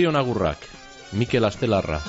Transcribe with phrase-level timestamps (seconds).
[0.00, 0.56] Zorion agurrak,
[1.12, 2.00] Mikel Astelarra.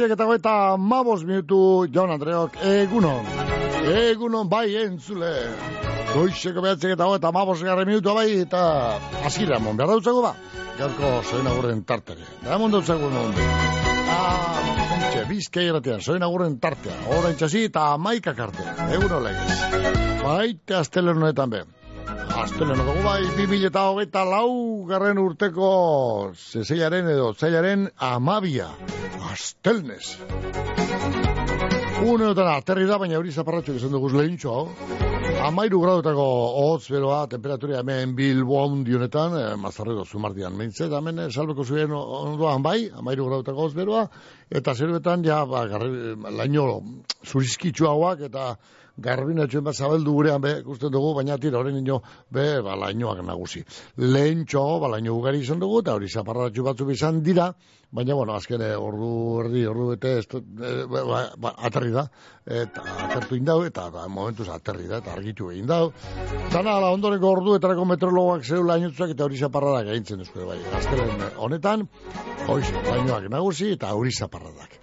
[0.00, 3.26] Bederatziak eta goeta mabos minutu jaun Andreok egunon.
[3.84, 5.32] Egunon bai entzule.
[6.14, 10.34] Goizeko behatziak eta goeta mabos garre minutu bai eta azkira mon behar dautzago ba?
[10.78, 13.34] Gaurko zoen agurren tartere da mon dautzago non
[14.08, 14.56] ah,
[14.96, 19.58] Entxe, bizkai eratean, zoen agurren tartea, orain txasi eta maika karte, egun olegez.
[20.22, 21.62] Baite astelen honetan be.
[22.40, 25.70] Astelen dugu bai, bi mila eta hogeita lau garren urteko
[26.34, 28.70] zezeiaren edo zeiaren amabia.
[29.30, 30.16] Astelnez.
[32.00, 34.98] Uneotan aterri da, baina hori zaparratxo izan dugu lehintxo, hau.
[35.46, 36.24] Amairu gradutako
[36.58, 42.64] hotz beroa, temperaturia hemen Bilbo handionetan, eh, mazarrero zumartian meintzet, hemen eh, salbeko zuen ondoan
[42.66, 44.02] bai, amairu gradutako hotz beroa,
[44.50, 46.66] eta zeruetan, ja, ba, garri, laino
[47.24, 48.54] zurizkitzu hauak, eta
[49.00, 52.00] garbina etxuen bat zabeldu gurean be, ikusten dugu, baina tira horren ino,
[52.30, 53.64] be, ba, lainoak nagusi.
[53.96, 57.50] Lehen txo, ba, laino ugari izan dugu, eta hori zaparratxu batzu bizan dira,
[57.90, 59.10] baina, bueno, azken eh, ordu
[59.44, 62.06] erdi, ordu bete, ez, e, ba, ba, aterri da,
[62.60, 65.90] eta atertu indau, eta ba, momentuz aterri da, eta argitu egin dau.
[66.52, 71.26] Dana, ala, ondoreko ordu, etarako metrologoak zeu lainotzak, eta hori zaparradak egintzen duzko, bai, azkelen
[71.38, 71.88] honetan,
[72.48, 74.78] hori lainoak nagusi, eta hori zaparradak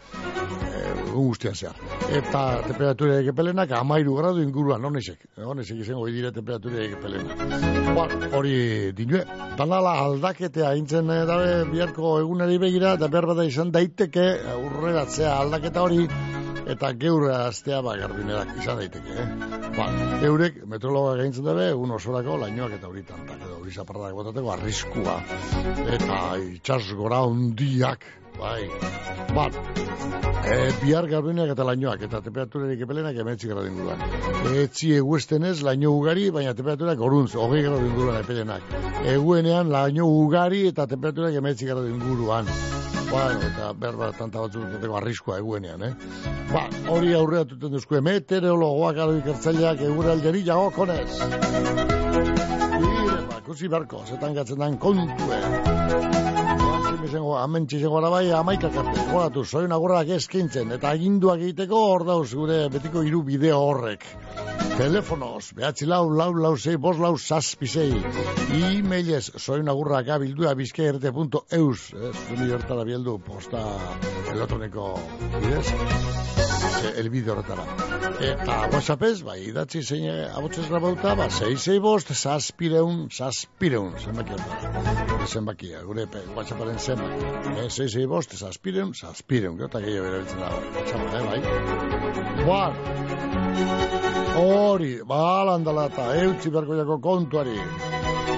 [1.17, 1.75] egun guztian zehar.
[2.19, 5.25] Eta temperatura egepelenak amairu gradu inguruan, honesek.
[5.38, 7.44] Honesek izango dire temperatura egepelenak.
[7.97, 8.07] Ba,
[8.38, 8.55] hori
[8.97, 9.23] dinue.
[9.57, 14.27] Danala aldaketea intzen eh, dabe biharko egunari begira, eta behar bada izan daiteke
[14.67, 16.06] urreratzea aldaketa hori,
[16.67, 19.27] eta geur aztea ba garbinerak izan daiteke, eh?
[19.77, 19.88] Ba,
[20.27, 25.17] eurek metrologa gaintzen dabe, egun osorako lainoak eta hori tantak, edo hori zaparrak botateko arriskua.
[25.97, 28.06] Eta itxas gora hundiak,
[28.39, 28.69] bai.
[29.35, 29.49] Ba,
[30.45, 34.01] e, bihar garbineak eta lainoak, eta temperaturerik epelenak emetzi gara dinguruan.
[34.63, 38.73] Etzi eguesten ez, laino ugari, baina temperaturak oruntz, hogei gara dinguruan epelenak.
[39.17, 42.49] Eguenean, laino ugari eta temperaturak emetzi gara dinguruan.
[43.07, 45.93] Bueno, eta berba tanta batzuk duteko arriskoa eguenean, eh?
[46.51, 51.07] Ba, hori aurrea duten duzku, meteorologoak alo ikertzaileak eguralderi jago konez.
[52.81, 56.36] Ire, ba, kusi berko, zetan gatzen dan kontue.
[57.07, 62.33] Izango, hemen txizango bai, amaikak arte, goratu, zoin agurrak eskintzen, eta aginduak egiteko hor dauz
[62.33, 64.04] gure betiko hiru bideo horrek.
[64.77, 67.95] Telefonos, behatzi lau, lau, lau, zei, bos, lau, zazpisei.
[68.59, 73.63] E-mailez, zoin agurrak abildua bizkaerte.eus, ez, zuni hortara bieldu, posta
[74.36, 74.92] elektroniko
[75.39, 77.65] bidez, e, elbide horretara.
[78.27, 85.25] Eta WhatsAppez, bai, idatzi zein abotzez grabauta, ba, zei, zei, bost, zazpireun, zazpireun, zenbaki hortara.
[85.27, 86.06] Zenbakia, gure
[86.36, 86.96] WhatsApparen zenbaki.
[87.57, 92.45] E, zei, zei, bost, zazpireun, zazpireun, gero eta gehiago erabiltzen da, WhatsApp, eh, bai.
[92.45, 94.06] Buar,
[94.38, 97.57] hori, balan dala eta eutzi berko kontuari.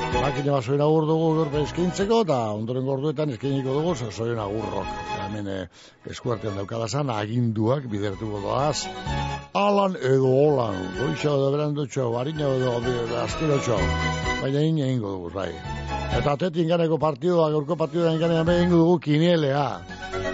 [0.10, 4.88] Makina bat zoin agur dugu gaur eskintzeko, eta ondoren gorduetan eskiniko dugu, zoin agurrok.
[5.25, 5.68] Hemen eh,
[6.10, 8.88] eskuartean daukadazan, aginduak bidertuko doaz.
[9.54, 12.74] Alan edo holan, goixo edo berandutxo, harina edo
[13.24, 13.78] azkirotxo.
[14.42, 15.51] Baina ina ingo dugu, bai.
[16.18, 19.68] Eta atetin ganeko partidua, gaurko partidua inganean behin dugu kinielea.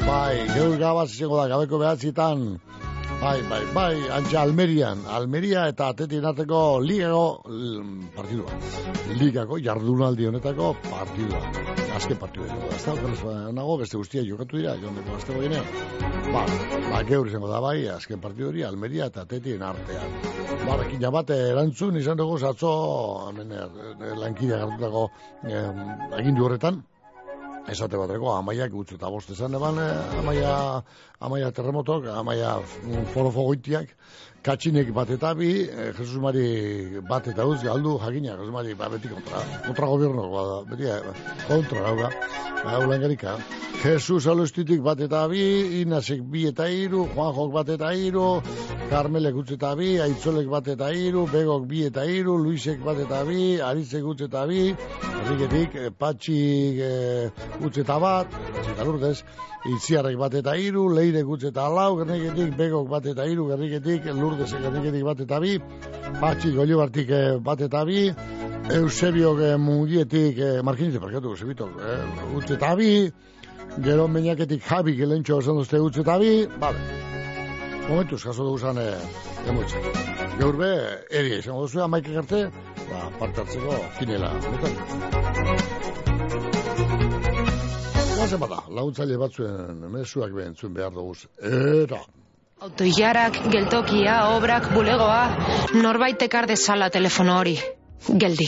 [0.05, 2.45] Bai, gaur gabaz izango da, gabeko behatzitan,
[3.25, 7.23] Bai, bai, bai, antxa Almerian, Almeria eta atetin arteko ligako
[8.13, 8.59] partidua.
[9.17, 11.41] Ligako jardunaldi honetako partidua.
[11.97, 12.59] Azken partidua.
[12.75, 15.65] Ez da, okeraz, nago, beste guztia jokatu dira, jondeko azte goinean.
[16.29, 16.45] Ba,
[16.91, 20.19] ba, geur izango da bai, azken partidu hori, Almeria eta atetin artean.
[20.67, 22.75] Ba, rekin jabate erantzun izan dugu, zatzo,
[23.31, 25.07] hemen, eh, lankidea gartutako
[25.49, 25.65] eh,
[26.21, 26.83] egindu horretan,
[27.71, 30.53] esate bateko, amaiak gutxu eta bost esan eban, eh, amaia,
[31.19, 32.55] amaia terremotok, amaia
[33.13, 33.95] forofogoitiak,
[34.45, 38.89] katxinek bat eta bi, eh, Jesus Mari bat eta uz, galdu jakina, Jesus Mari ba,
[38.93, 40.99] beti kontra, kontra gobierno, ba, beti eh,
[41.47, 42.09] kontra gauga,
[42.63, 43.37] ba, ulangarika.
[43.81, 45.41] Jesus Alostitik bat eta bi,
[45.81, 48.27] Inasek bi eta iru, Juanjok bat eta iru,
[48.91, 53.23] Carmelek utz eta bi, Aitzolek bat eta iru, Begok bi eta iru, Luisek bat eta
[53.25, 54.61] bi, Arizek utz eta bi,
[55.25, 59.17] Erriketik, eh, Patxik eh, utz eta bat, eta lurdez,
[59.65, 64.61] Itziarrek bat eta iru, Leirek utz eta lau, Gerniketik, Begok bat eta iru, Gerniketik, Lurdezek
[64.61, 65.55] Gerniketik bat eta bi,
[66.21, 68.03] Patxik Olibartik eh, bat eta bi,
[68.75, 72.91] Eusebio eh, Mungietik, eh, Markinitek, parkatu, Eusebitok, eh, utz eta bi,
[73.83, 76.79] Gero meñaketik jabi gelentxo esan duzte utz eta bi, bale.
[77.89, 78.95] Momentuz, jaso dugu zan, eh,
[79.49, 79.77] emotxe.
[80.39, 80.71] Gaur be,
[81.09, 82.45] eri, izango duzu, amaik egerte,
[82.87, 84.31] ba, parte hartzeko finela.
[88.25, 91.11] Gazen bada, laguntzaile batzuen mesuak behentzun behar dugu.
[91.45, 91.99] Eta,
[92.65, 95.19] Autoiarak, geltokia, obrak, bulegoa,
[95.83, 97.53] norbait ekar dezala telefono hori.
[98.23, 98.47] Geldi,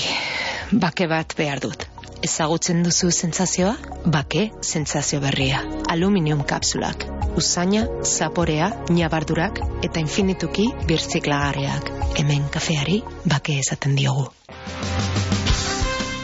[0.82, 1.86] bake bat behar dut.
[2.26, 3.76] Ezagutzen duzu sentsazioa?
[4.18, 5.62] Bake sentsazio berria.
[5.94, 7.06] Aluminium kapsulak.
[7.38, 11.94] Usaina, zaporea, ñabardurak eta infinituki birtziklagarriak.
[12.18, 14.32] Hemen kafeari bake esaten diogu.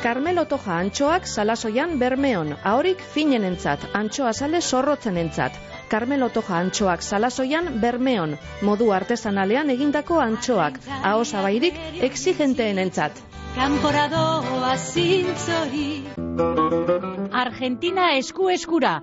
[0.00, 5.58] Carmelo Toja antxoak salasoian bermeon, ahorik finen entzat, antxoa sale zorrotzen entzat.
[5.92, 13.20] Carmelo Toja antxoak salasoian bermeon, modu artesanalean egindako antxoak, aho zabairik exigenteen entzat.
[13.54, 14.72] Kanporadoa
[17.44, 19.02] Argentina esku eskura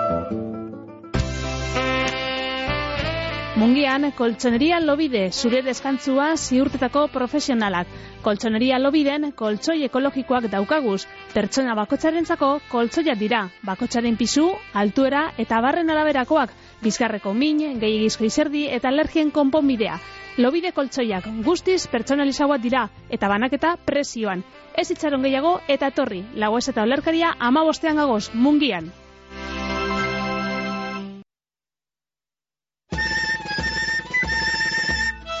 [3.61, 7.89] Mungian, koltsoneria lobide, zure deskantzua ziurtetako profesionalak.
[8.25, 11.03] Koltsoneria lobiden, koltsoi ekologikoak daukaguz.
[11.35, 13.41] Pertsona bakotxarentzako koltsoiak dira.
[13.67, 16.55] Bakotxaren pisu, altuera eta barren araberakoak.
[16.81, 19.99] Bizkarreko min, gehiagizko izerdi eta alergien konponbidea.
[20.41, 24.41] Lobide koltsoiak guztiz pertsonalizagoak dira eta banaketa presioan.
[24.73, 26.23] Ez itxaron gehiago eta etorri.
[26.33, 28.89] Lagoez eta olerkaria ama bostean gagoz, mungian.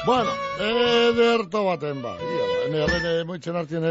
[0.05, 2.15] Bueno, ederto baten ba.
[2.17, 3.85] Ia, ba, ene, ene, moitzen hartien,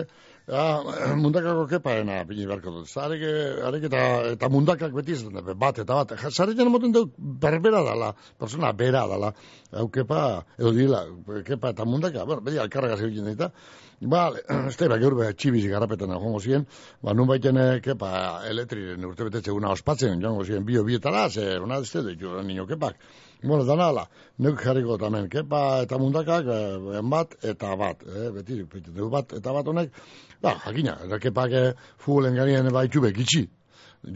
[0.51, 0.65] ja,
[1.23, 2.89] mundakako kepaena pini beharko dut.
[2.91, 3.23] Zarek,
[3.69, 4.01] arek eta,
[4.33, 6.17] eta mundakak beti izaten da, bat eta bat.
[6.31, 9.33] Zarek jena moten dut berbera dala, persona bera dala.
[9.73, 10.25] Hau kepa,
[10.59, 11.05] edo dila,
[11.47, 13.53] kepa eta mundaka, bueno, beti alkarraga zeukin eta.
[14.01, 16.65] Ba, ez da, gaur beha txibiz garrapetan agongo ziren,
[17.05, 18.13] ba, nun baiten, kepa,
[18.49, 22.65] elektriren urte betetze una ospatzen, joango ziren, bio bietara, ze, una ez da, jo, niño
[22.67, 22.97] kepak.
[23.43, 24.03] Bueno, dana ala,
[24.45, 29.55] neuk jarriko tamen, kepa eta mundakak, eh, bat eta bat, eh, beti, beti, bat eta
[29.57, 29.95] bat honek,
[30.43, 33.47] ba, jakina, eta kepak eh, futbolen ganien baitu bekitxi,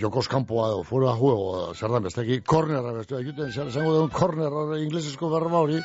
[0.02, 4.59] jokos kanpoa edo, fuera juego, zer da besteki, kornerra bestu, egiten, zer esango duen korner,
[4.83, 5.81] inglesesko berba hori,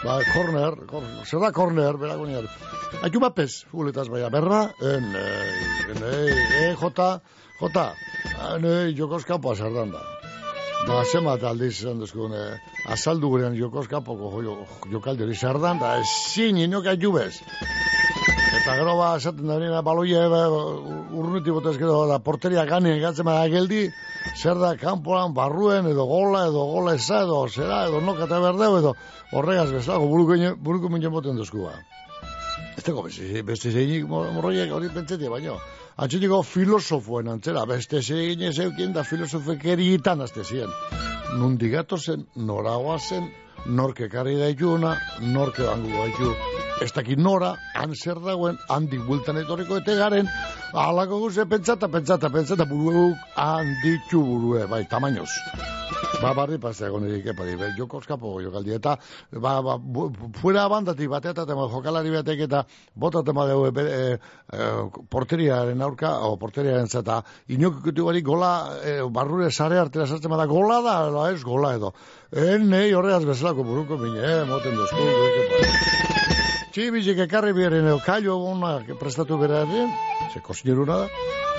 [0.00, 2.48] ba, korner, korner, zer da korner, berako niar,
[3.02, 6.02] haitu bat pez, futboletaz baina, berba, en, en, en,
[6.64, 7.12] e, jota,
[7.60, 7.90] jota,
[8.48, 10.06] en, jokos kanpoa zer da,
[10.82, 12.58] Ba, zemat aldiz izan duzkun, eh,
[12.90, 14.54] azaldu gurean jokoz kapoko jo,
[14.90, 17.36] jokaldi hori zerdan, da ezin inok jubez.
[18.58, 20.42] Eta gero ba, esaten da nina baloia ba,
[21.20, 23.84] urruti botez gero da porteria gani egatzen bada geldi,
[24.36, 28.94] zer da kanpoan barruen edo gola edo gola eza edo zera edo nokata berdeu edo
[29.32, 31.78] horregaz bezalago buruko, buruko minen boten duzku ba.
[32.76, 35.60] Ez dago beste, zeinik morroiek hori pentsetia baino.
[36.00, 40.72] Antxetiko filosofoen antzera, beste zein ez eukien da filosofekerietan azte ziren.
[41.36, 41.68] Nundi
[41.98, 43.28] zen, noragoa zen,
[43.66, 46.34] norke karri daituna, norke bangu daitu,
[46.80, 50.28] ez dakit nora, han zer dagoen, handik bultan etorriko ete garen,
[50.72, 55.30] alako guze pentsata, pentsata, pentsata, buruek handitxu burue, bai, tamainoz.
[56.22, 58.94] Ba, barri pasea egon edik, epa, di, jo koskapo jokaldi, eta,
[59.42, 59.76] ba, ba,
[60.38, 62.62] fuera bandatik batea, eta tema jokalari batek, eta
[62.94, 64.18] bota tema dugu, e,
[64.52, 64.68] e,
[65.10, 68.52] porteriaren aurka, o porteriaren zata, inok ikutu bari gola,
[68.84, 71.92] e, barrure sare artera sartzen bada, gola da, ez, gola edo.
[72.30, 75.10] En, nei, horreaz bezalako buruko mine, eh, moten dozko,
[75.42, 76.01] epa.
[76.72, 79.64] Txibizik ekarri biaren edo kailo ona prestatu bera
[80.32, 81.08] ze kosineruna da,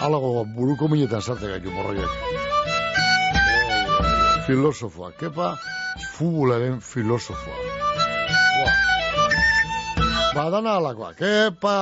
[0.01, 2.09] alago buruko minetan sarte gaitu morroiak
[4.47, 5.55] filosofoa, kepa
[6.17, 7.55] futbolaren filosofoa.
[10.35, 11.77] Ba, dana alakoa, kepa!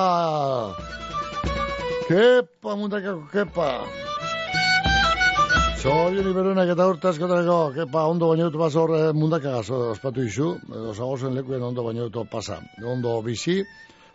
[2.08, 3.68] Kepa, mundakako, kepa!
[5.82, 10.92] Zorion iberunak eta urte askotareko, kepa, ondo baina dut pasa horre mundakagaz ospatu izu, edo
[10.94, 12.60] zagozen lekuen ondo baina dut pasa.
[12.86, 13.56] Ondo bizi,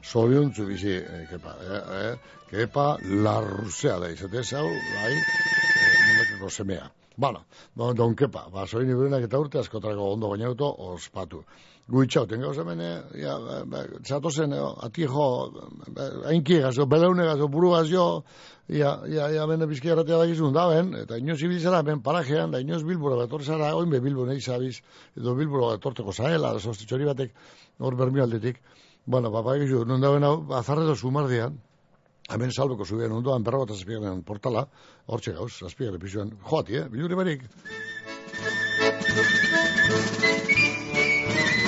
[0.04, 2.86] zorion zu bizi, eh, kepa, eh, eh, kepa,
[3.26, 6.86] larruzea da izate zau, bai, eh, mundakako semea.
[7.16, 11.42] Bueno, don, don kepa, ba, soin iberenak eta urte askotarako ondo gainauto, ospatu.
[11.90, 15.26] Guitxau, tenga osa mene, ja, ba, zato zen, ati jo,
[18.68, 22.60] ja, ja, ja, bene bizkia erratea dakizun da, ben, eta inoz ibilizara, ben, parajean, da
[22.60, 24.80] inoz bilbura betor zara, oin be bilbo nahi zabiz,
[25.16, 27.32] edo bilbura betorteko zaela, da sostitxori batek,
[27.78, 28.60] hor bermialdetik,
[29.06, 30.26] bueno, papa, egizu, non da ben,
[30.58, 31.60] azarredo sumardian,
[32.26, 34.64] Hemen salbeko zubien ondoan berra bat azpigaren portala,
[35.06, 37.44] hor txegauz, azpigaren pisuan, joati, eh, biluri barik.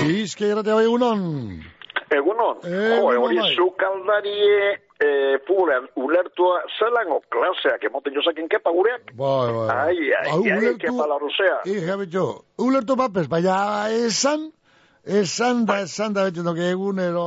[0.00, 1.22] Bizke irratea bai egunon.
[2.18, 3.52] Egunon, hori bai.
[3.54, 9.12] zukaldarie e, futbolean ulertua zelango klaseak emoten jozaken kepa gureak?
[9.14, 9.66] Bai, bai.
[9.66, 9.76] bai.
[9.86, 11.58] Ai, ai, ulertu- kepa larruzea.
[11.64, 12.24] I, jabetxo,
[12.58, 13.56] ulertu bapes, baina
[13.94, 14.48] esan,
[15.06, 17.26] esan da, esan da, bete doke egunero,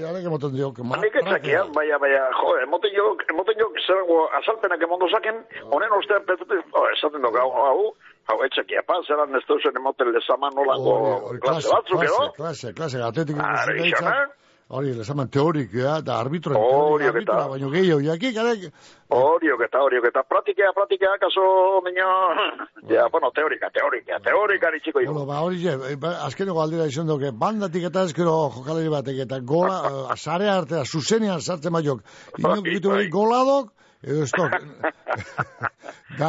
[0.00, 4.82] jarek emoten dio, que Nik etzakian, baina, baina, jo, emoten jo, emoten jo, zelango azalpenak
[4.82, 7.94] emondo zaken, honen ostean petzatu, oh, esaten duk, hau, hau,
[8.32, 12.32] hau, etzakia, pa, zelan ez duzen emoten lezaman nolango klase batzuk, edo?
[12.40, 13.36] Klase, klase, atletik.
[13.38, 14.26] Ari, xana?
[14.70, 18.68] Hori, lezaman teorik, ja, da arbitro, Hori, arbitra, eta- baino gehiago, jakik, arek,
[19.10, 21.42] Horiok eta horiok eta pratikea, pratikea, kaso,
[21.82, 22.06] miño,
[22.92, 25.26] ja, bueno, teorika, teorika, teorika nitxiko Bueno, jo.
[25.26, 29.40] ba, hori je, eh, ba, azkeneko aldera izan duke, bandatik eta ezkero jokalari batek, eta
[29.42, 32.06] gola, eh, sare artea, zuzenean sartzen baiok,
[32.38, 32.96] inok bitu bai.
[33.00, 33.72] hori goladok,
[34.06, 34.54] edo estok.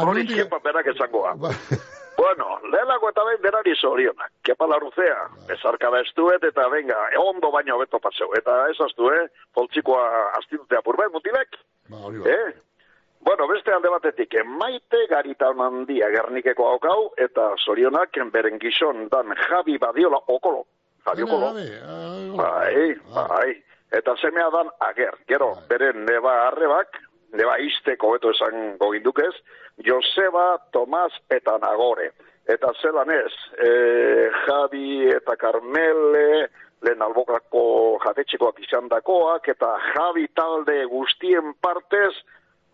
[0.02, 1.36] Hori kepa berak esangoa.
[2.22, 4.30] Bueno, lehenako eta behin berari zorionak.
[4.46, 8.28] Kepa laruzea, bezarka da estuet eta venga, ondo baino beto paseu.
[8.38, 9.24] Eta esaztu, eh,
[9.54, 10.04] poltsikoa
[10.38, 11.58] astitutea purbait mutilek,
[11.90, 12.30] ba, hori ba.
[12.30, 12.52] eh?
[13.26, 19.78] Bueno, beste alde batetik, maite garitan handia gernikeko haukau, eta zorionak beren gizon dan Javi
[19.78, 20.64] Badiola okolo.
[21.06, 21.52] Javi okolo.
[22.38, 23.52] Bai, ah, bai.
[23.92, 25.18] Eta semea dan ager.
[25.28, 25.64] Gero, Bai.
[25.68, 26.98] beren neba arrebak,
[27.38, 29.32] neba izteko beto esan gogindukez,
[29.86, 32.10] Joseba, Tomas eta Nagore.
[32.50, 33.70] Eta zelan ez, e,
[34.44, 36.48] Javi eta Carmele,
[36.82, 42.12] lehen albokako jatetxekoak izan dakoak, eta Javi talde guztien partez,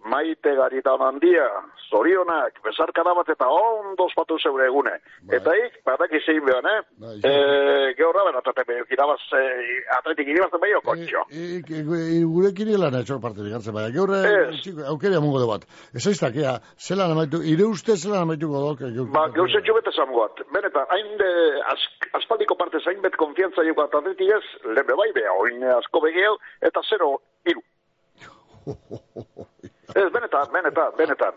[0.04, 1.46] maite garitan handia,
[1.90, 4.94] zorionak, bezarkada bat eta ondo ospatu zeure egune.
[5.22, 5.38] Bai.
[5.38, 6.80] Eta ik, badak izin behan, eh?
[7.02, 11.24] Bai, Eh, Gehorra, ben, atlete, irabaz, eh, atletik irabazten bai, kontxo.
[11.30, 13.88] E, e, e, gurekin hilan etxok parte digartzen baina.
[13.88, 14.60] Ez.
[14.62, 15.64] txiko, aukeria mungo de bat.
[15.94, 18.84] Ez aiztak, ea, zelan amaitu, ire uste zelan amaituko dok.
[19.12, 20.44] Ba, gauzen txubet esan goat.
[20.54, 21.30] Benetan, hain de,
[21.72, 21.80] az,
[22.20, 26.38] aspaldiko parte zain bet konfiantza joko atletik ez, lehen bai beha, oin asko begeo,
[26.70, 27.16] eta zero,
[27.48, 27.64] iru.
[29.94, 31.34] Ez, benetan, benetan, benetan.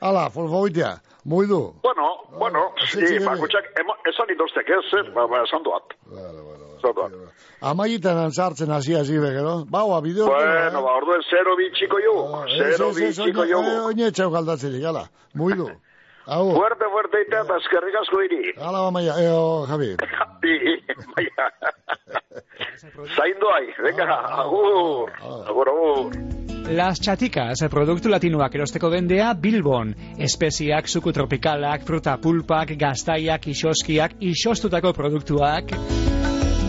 [0.00, 0.92] Ala, folfoitea,
[1.24, 1.60] moidu.
[1.82, 2.06] Bueno,
[2.38, 2.60] bueno,
[2.90, 5.94] sí, bakutxak, emo- esan indostek ez, eh, ba, ba, esan doat.
[6.12, 6.44] Vale,
[6.76, 7.12] Esan doat.
[7.64, 9.64] Amaietan antzartzen hasi hasi begero.
[9.70, 10.26] Baua, bideo.
[10.28, 12.16] Bueno, ba, orduen zero bitxiko jo,
[12.58, 13.60] zero bitxiko jo.
[13.88, 15.70] Oine txau galdatzerik, ala, moidu.
[16.26, 18.50] Hau, Fuerte, fuerte, eta eta eskerrik asko iri.
[18.58, 19.92] ala, ba, maia, eo, Javi.
[20.42, 20.56] Bi,
[21.14, 21.46] baina.
[23.14, 24.08] Zaindu ai, venga,
[24.42, 26.16] agur, agur, agur.
[26.74, 29.94] Las Chaticas, produktu latinoak erosteko dendea Bilbon.
[30.18, 35.70] Espeziak, suku tropikalak, fruta pulpak, gaztaiak, isoskiak, isostutako produktuak.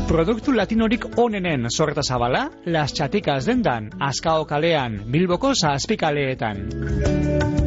[0.07, 7.66] Produktu latinorik onenen sorta zabala, Las Chaticas dendan, Azkao kalean, Bilboko zazpikaleetan.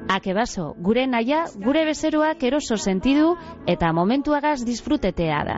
[0.09, 3.35] Akebaso, gure naia, gure bezeroak eroso sentidu
[3.67, 5.57] eta momentuagaz disfrutetea da.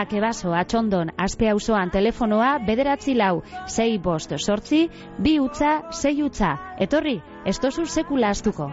[0.00, 6.56] Akebaso, atxondon, azpe auzoan telefonoa bederatzi lau, sei bost sortzi, bi utza, sei utza.
[6.78, 8.70] Etorri, ez sekula astuko.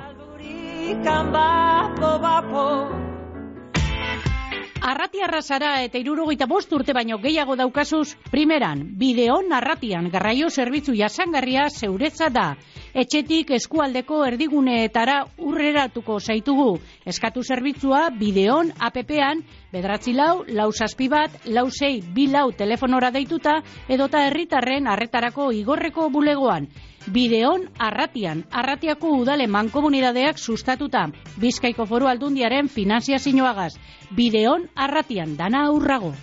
[4.84, 11.70] Arrati arrasara eta irurogeita bost urte baino gehiago daukazuz, primeran, bideon arratian garraio zerbitzu jasangarria
[11.72, 12.50] zeuretza da.
[12.92, 16.68] Etxetik eskualdeko erdiguneetara urreratuko zaitugu.
[17.08, 23.62] Eskatu zerbitzua bideon APP-an, bedratzi lau, lau saspi bat, lau sei, bi lau telefonora deituta,
[23.88, 26.68] edota herritarren arretarako igorreko bulegoan.
[27.12, 31.10] Bideon arratian, arratiako udale mankomunidadeak sustatuta.
[31.36, 33.74] Bizkaiko foru aldundiaren finanzia zinuagaz.
[34.16, 36.14] Bideon arratian, dana aurrago.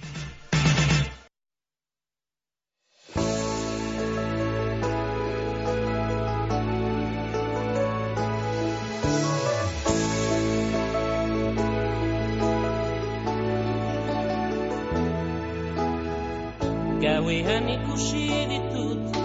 [17.01, 19.21] Gauean ikusi ditut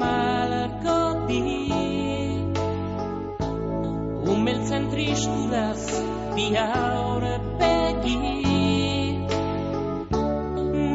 [0.00, 0.53] malako
[1.42, 1.64] bi
[4.32, 5.82] Umeltzen tristuraz
[6.36, 8.16] bi haure begi.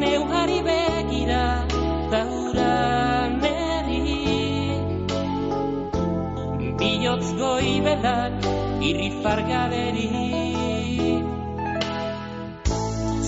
[0.00, 1.44] Neuhari begira
[2.12, 2.74] daura
[3.42, 4.04] neri
[6.80, 8.48] Biotz goibelak
[8.90, 10.08] irri fargaderi.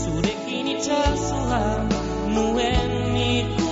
[0.02, 1.92] Zurekin itxasuan
[2.34, 2.92] nuen
[3.26, 3.71] ikusi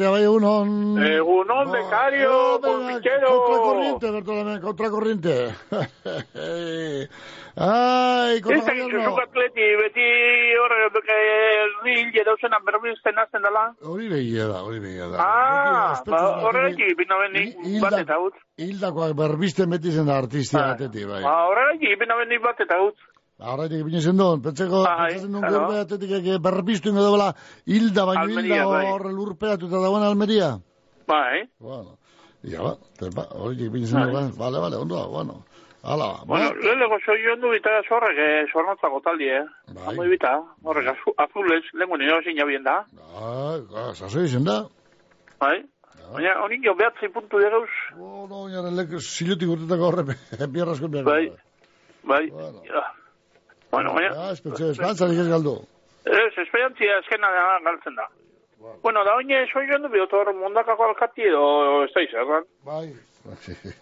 [0.00, 0.96] Irratia bai egunon.
[1.04, 3.28] Egunon, bekario, polpichero.
[3.44, 5.34] Contracorriente, Bertolame, contracorriente.
[7.60, 9.10] Ai, Ez da contragobierno.
[9.10, 10.06] zuk atleti, beti
[10.56, 10.78] horre,
[11.90, 13.64] hil jedauzen berbizten azten dela.
[13.84, 15.18] Hori begia da, hori begia da.
[15.20, 18.36] Ah, ospetsu horregatik, bina benik Hilda- bat eta utz.
[18.56, 21.20] Hildakoak berbisten beti zen da artistia batetik, bai.
[21.26, 22.96] Ba, horregatik, bina benik bat eta utz.
[23.40, 27.30] Horretik bine zen duen, pentseko, Bai, pentsatzen duen gurbe atetik eke berbistu ingo dobela,
[27.66, 28.84] hilda baino hilda bai.
[28.90, 30.50] hor lurperatuta dagoen Almeria.
[31.08, 31.46] Bai.
[31.58, 31.96] Bueno,
[32.44, 34.10] ja ba, tepa, horitik bine zen Bai.
[34.12, 35.44] duen, vale, vale, ondo da, bueno.
[35.82, 39.44] Hala, ba, Bueno, lehenko soi joan du bita zorrek, eh, zornotzako taldi, eh.
[39.72, 39.94] Bai.
[39.94, 42.84] Amo bita, horrek azu- azulez, lehen nio zina bien da.
[42.92, 44.66] Bai, ba, sasoi izen da.
[45.40, 45.62] Bai.
[46.12, 47.70] Baina, honik jo behatzi puntu degauz.
[47.96, 50.04] Bueno, oinaren lek silutik urtetako horre,
[50.52, 51.04] behar.
[51.04, 51.32] Bai.
[52.04, 52.24] Bai.
[52.68, 52.82] Ja.
[53.70, 54.14] Bueno, baina...
[54.14, 55.56] Ja, espetxe, espantzarik ez galdu.
[56.04, 58.08] Ez, esperantzia eskena da galtzen da.
[58.82, 62.44] Bueno, da oine soi joan du biotor mundakako alkati edo ez da izerran.
[62.66, 62.88] Bai.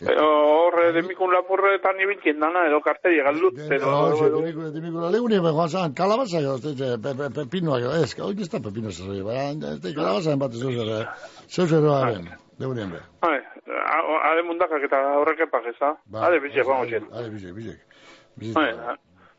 [0.03, 3.59] Edo horre demikun lapurretan ibiltzen dana edo karteri galdut.
[3.59, 8.11] Edo, edo, dimikula, dimikula, legune me joan zan, kalabazak, ez da, pe, pe, pepinoak, ez,
[8.19, 10.91] hori ez da pepino zerri, baina, ez da, kalabazak bat zeu zer,
[11.47, 12.27] zeu zer haren,
[12.59, 13.03] legunien be.
[13.23, 13.39] Bai,
[13.79, 15.95] a- ade mundakak eta horrek epak ez da.
[16.27, 17.07] Ade bizek, vamos zen.
[17.15, 18.59] Ade, bizek, bizek.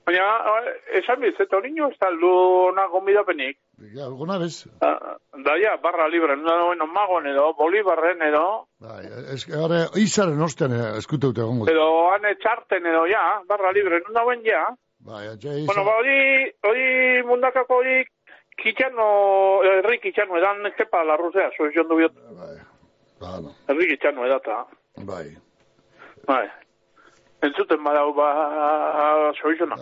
[0.05, 3.57] Bai, Baina, eh, esan biz, eta hori ez da luna gombidapenik.
[3.95, 9.05] Ja, alguna vez, Ah, Da, ja, barra libre, no, bueno, magon edo, bolibarren edo, bai,
[9.33, 11.69] ez, hori, izaren ostean eh, eskuteute egongo.
[11.69, 14.65] edo ane txarten edo, ja, barra libre, nun dauen ja.
[14.99, 18.03] Bai, atxe, Bueno, ba, hori, hori mundakako hori,
[18.61, 22.13] kitxano, herri kitxano edan kepa larruzea, soiz jondu biot.
[23.19, 23.53] Claro.
[23.67, 24.65] Herri kitxano edata.
[24.97, 25.29] Bai.
[26.27, 26.47] Bai.
[27.41, 28.27] Entzuten badau, ba,
[29.39, 29.77] soizona.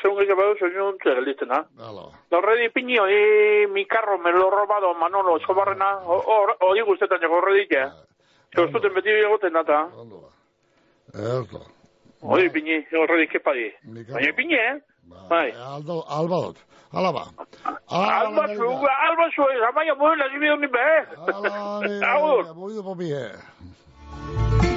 [0.00, 1.60] Zeun gehiago badu, soizun txegelitzen, ha?
[1.84, 2.06] Hala.
[2.32, 7.90] Horredi pini, hori mikarro, me lo robado, Manolo, Escobarrena, hori guztetan jako horredi, ja.
[8.56, 9.82] Zoztuten beti egoten data.
[11.12, 11.60] Erto.
[12.22, 13.68] Hori pini, horredi kepadi.
[14.08, 14.80] Baina pini, eh?
[15.28, 15.52] Bai.
[15.52, 16.58] Aldo, alba dut.
[16.92, 17.24] Hala ba.
[17.92, 20.88] Alba zu, alba zu, amaia muela, zibi honi be.
[22.04, 22.54] Agur.
[22.56, 23.36] Moido popie.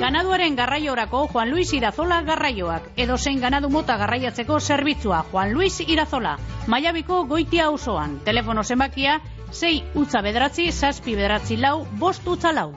[0.02, 6.32] Ganaduaren garraiorako Juan Luis Irazola garraioak, edo zein ganadu mota garraiatzeko zerbitzua Juan Luis Irazola,
[6.68, 9.20] Maiabiko goitia osoan, telefono zenbakia
[9.52, 12.72] 6 utza bederatzi, zazpi bederatzi lau, bost utza lau.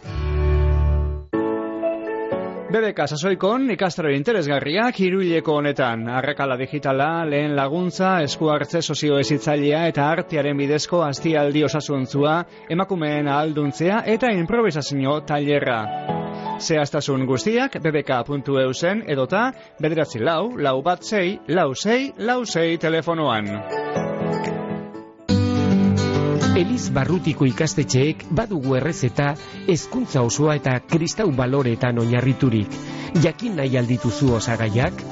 [2.74, 6.04] BBK sasoikon ikastaro interesgarriak hiruileko honetan.
[6.10, 12.36] Arrakala digitala, lehen laguntza, esku hartze sozioezitzailea eta artearen bidezko aztialdi osasuntzua,
[12.68, 16.23] emakumeen ahalduntzea eta improvisazio tailerra.
[16.58, 19.48] Zehaztasun guztiak bbk.eusen edota
[19.82, 23.50] bederatzi lau, lau bat zei, lau zei, lau zei telefonoan.
[26.54, 29.32] Eliz Barrutiko ikastetxeek badugu errezeta
[29.66, 32.78] hezkuntza osoa eta kristau baloretan oinarriturik.
[33.24, 35.02] Jakin nahi aldituzu osagaiak?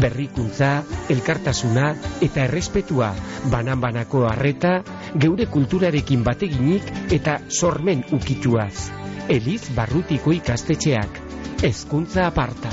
[0.00, 0.70] Berrikuntza,
[1.12, 1.92] elkartasuna
[2.24, 3.12] eta errespetua,
[3.52, 4.78] banan-banako harreta,
[5.20, 9.05] geure kulturarekin bateginik eta sormen ukituaz.
[9.28, 11.18] Eliz Barrutiko ikastetxeak.
[11.66, 12.70] Hezkuntza aparta.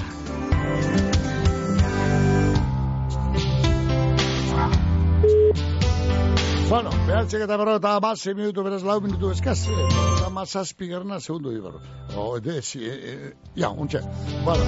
[6.69, 9.58] Bueno, behatxek eta berro eta amase minutu, beraz lau minutu eskaz.
[9.67, 11.82] Eta amazazpi garna, segundu di berro.
[12.15, 13.99] O, de, si, e, e, ja, untxe.
[14.45, 14.63] Bueno,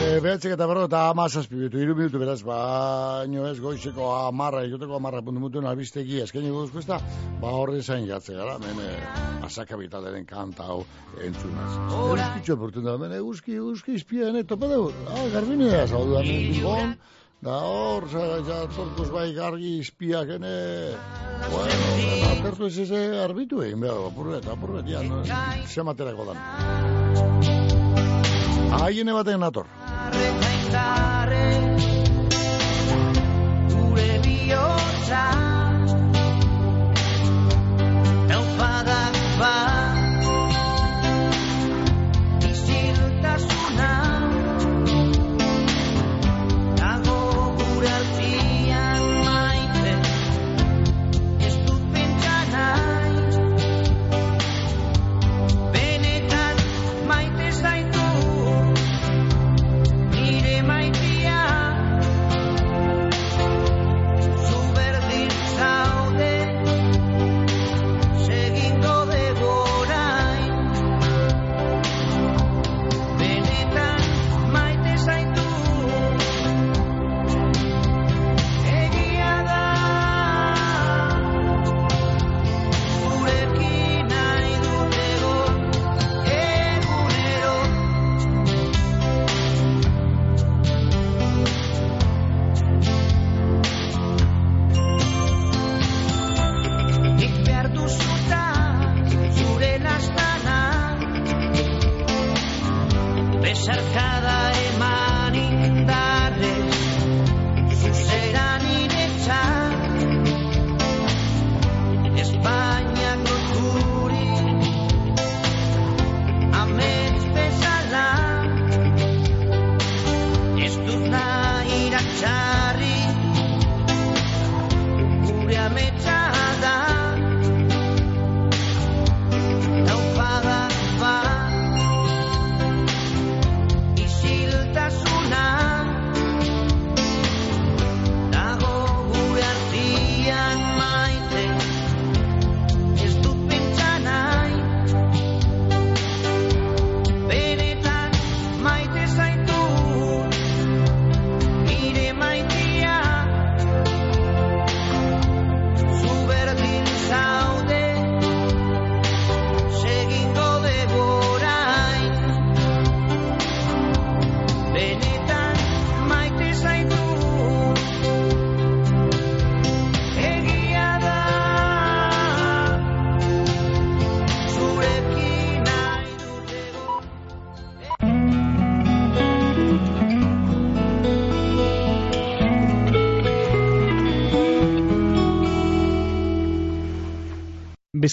[0.00, 4.96] e, behatxek eta berro eta amazazpi minutu, iru minutu, beraz, baino ez goizeko amarra, egoteko
[4.96, 6.98] amarra puntu mutuen albistegi, eskaini guzko ez da,
[7.42, 8.94] ba horre zain gatze gara, men, e,
[9.44, 10.80] asakabitaleren kanta hau
[11.20, 11.74] entzunaz.
[12.00, 16.48] Euskitxo portun da, men, euski, euski izpian, e, topa dugu, ah, garbinia, zaudu da, men,
[16.54, 16.96] bilbon,
[17.44, 20.52] Da hor, ja, torkuz bai gargi izpiak ene...
[21.52, 25.20] Bueno, eta atertu ez eze arbitu egin behar, apurret, apurret, ja, no,
[25.68, 26.40] ze materako dan.
[28.80, 29.68] Aiene baten nator.
[33.76, 35.24] Gure bihotza
[38.32, 39.83] Taupadak bat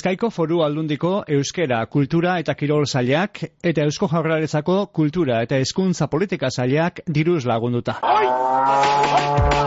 [0.01, 6.49] Bizkaiko foru aldundiko euskera, kultura eta kirol zailak eta eusko jaurlaritzako kultura eta hezkuntza politika
[6.49, 7.99] zailak diruz lagunduta.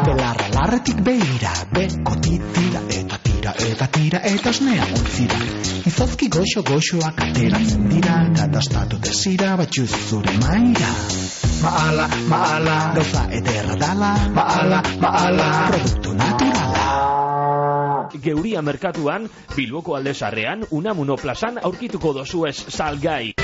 [0.09, 5.39] Belarra larretik behira, beko titira eta tira eta tira eta osnea ontzira.
[5.93, 10.91] Izozki goxo goxoak ateratzen dira, kadastatu desira batxuz zure maira.
[11.63, 16.54] Maala, maala, gauza ederra dala, maala, maala, produktu naturala.
[18.23, 23.44] Geuria merkatuan, Bilboko aldezarrean, Unamuno plazan aurkituko dozu ez salgai.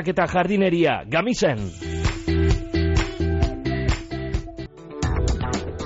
[0.07, 1.59] eta jardineria, gamizen.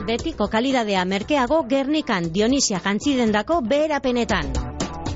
[0.06, 4.52] Betiko kalidadea merkeago Gernikan Dionisia jantzidendako beherapenetan.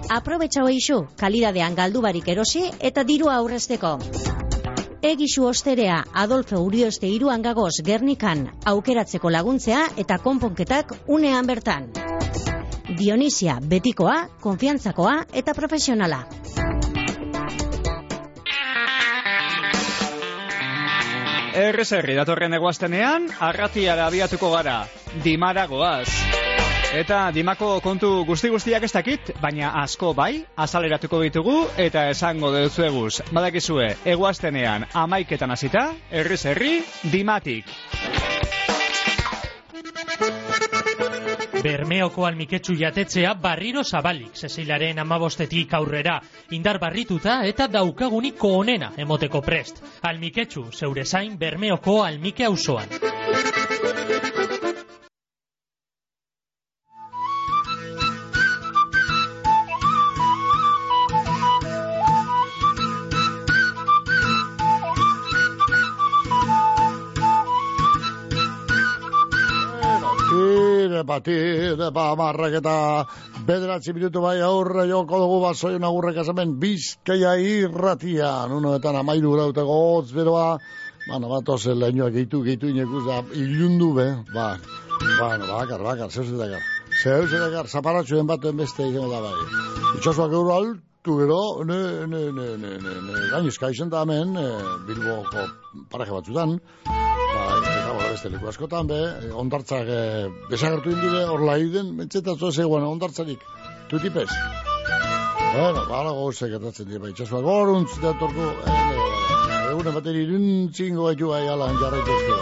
[0.10, 4.00] Aprobetxau eixu, kalidadean galdubarik erosi eta dirua aurrezteko.
[5.02, 11.88] Egisu osterea Adolfo Urioste iruan gagoz Gernikan aukeratzeko laguntzea eta konponketak unean bertan.
[12.98, 16.26] Dionisia betikoa, konfiantzakoa eta profesionala.
[21.60, 24.76] Errez herri datorren eguaztenean, arratiara abiatuko gara,
[25.26, 26.08] dimara goaz.
[26.96, 33.20] Eta dimako kontu guzti guztiak ez dakit, baina asko bai, azaleratuko ditugu eta esango deutzueguz.
[33.36, 35.90] Badakizue, eguaztenean amaiketan hasita,
[36.24, 36.78] errez herri,
[37.12, 37.76] dimatik.
[41.64, 46.20] Bermeoko almiketsu jatetzea barriro zabalik, Cecilaren amabostetik aurrera,
[46.56, 49.84] indar barrituta eta daukaguniko onena emoteko prest.
[50.12, 53.59] Almiketsu, zeure zain Bermeoko almike auzoan.
[71.04, 73.06] Tire, ba, ba, marrak eta
[73.46, 78.52] bederatzi minutu bai aurre joko dugu basoion agurrek azamen bizkaia irratian.
[78.52, 80.58] Unoetan amairu grauteko hotz beroa,
[81.10, 84.52] Bueno, bat ozen lehenioak gehitu, gehitu inekuz da, ilundu be, ba,
[85.00, 86.68] bueno, bakar, bakar, zeu zetakar.
[87.02, 89.34] Zeu zetakar, zaparatxoen baten beste egin da bai.
[89.98, 91.80] Itxasuak euro altu gero, ne,
[92.14, 94.48] ne, ne, ne, ne, ne, gainizka izen da hemen, e,
[94.86, 95.48] Bilboko
[95.90, 96.60] paraje batzutan,
[97.30, 100.02] Bai, eta bora beste leku askotan, be, eh, ondartzak e,
[100.50, 103.44] desagertu indire, hor laiden, mentzetatu ez eguan, ondartzarik,
[103.92, 104.30] tutipez.
[105.50, 108.50] Bueno, bala gauzek etatzen dira, bai, txasuak goruntz, datorku,
[109.70, 112.38] egunen bateri iruntzingo gaitu gai alan jarraituzke.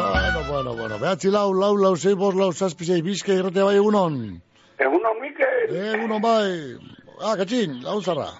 [0.00, 3.76] Bueno, bueno, bueno, behatzi lau, lau, lau, zei, bos, lau, zazpi, zei, bizka, irrotea bai
[3.78, 4.18] egunon.
[4.80, 5.76] Egunon, Mikel.
[5.94, 6.50] Egunon bai.
[7.20, 8.32] Ah, katxin, lau zarra.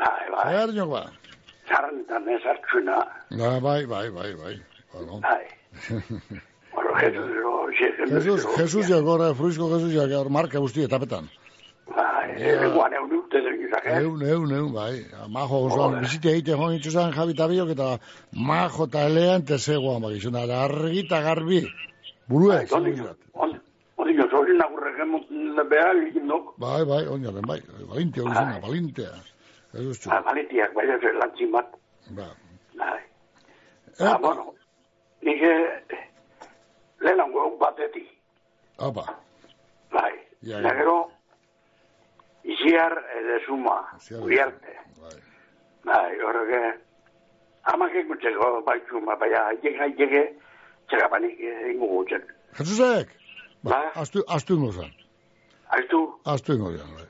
[0.00, 0.48] Bai, bai.
[0.54, 0.90] Zer niok
[1.68, 2.98] Zarantan ez hartzuna.
[3.30, 4.54] Ba, bai, bai, bai, bai.
[4.92, 5.20] Bueno.
[5.20, 5.44] Bai.
[6.74, 11.28] Bueno, Jesus, lo, Jesus, Jesus, Jesus ja gora, fruizko Jesus ja gaur marka guzti etapetan.
[11.94, 13.98] Bai, eguan egun urte zen gizak, eh?
[14.02, 15.04] Eun, eun, eun, bai.
[15.30, 17.90] Majo gozoan, bizite egite joan itxusan Javi Tabiok eta
[18.50, 21.62] majo eta elean tezegoan, bai, izuna, argi eta garbi.
[22.26, 23.52] Burue, Bai,
[24.04, 25.28] Odik, zorin agurrek emot
[25.70, 26.54] behar egin dok.
[26.58, 27.60] Bai, bai, oinaren, bai.
[27.90, 29.12] Balintea, izuna, balintea.
[29.12, 29.33] Jesus
[29.74, 30.10] txu.
[30.10, 31.74] Ah, baletiak, bai, ez lantzin bat.
[32.18, 32.28] Ba.
[32.78, 33.00] Bai.
[34.00, 34.54] Ah, bueno,
[35.22, 35.98] nik eh,
[37.00, 38.08] lehenango egun batetik.
[38.78, 39.04] Apa.
[39.92, 40.12] Bai.
[40.42, 40.62] Ja, ja.
[40.68, 40.96] Da gero,
[42.44, 43.78] iziar edo suma,
[44.20, 44.78] uriarte.
[45.84, 46.80] Bai, horrek,
[47.72, 50.24] amak ekutzeko bai suma, bai, haiteke, haiteke,
[50.88, 51.40] txagapanik
[51.72, 52.24] ingo gutzen.
[52.58, 53.10] Jesusek?
[53.64, 54.92] Ba, astu, astu ingo zan.
[55.78, 56.04] Astu?
[56.24, 57.08] Astu ingo zan, bai.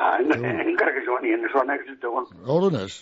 [0.00, 2.26] Enkarrak ez joan, nien zoan ez zegoen.
[2.46, 2.94] Orduan ez.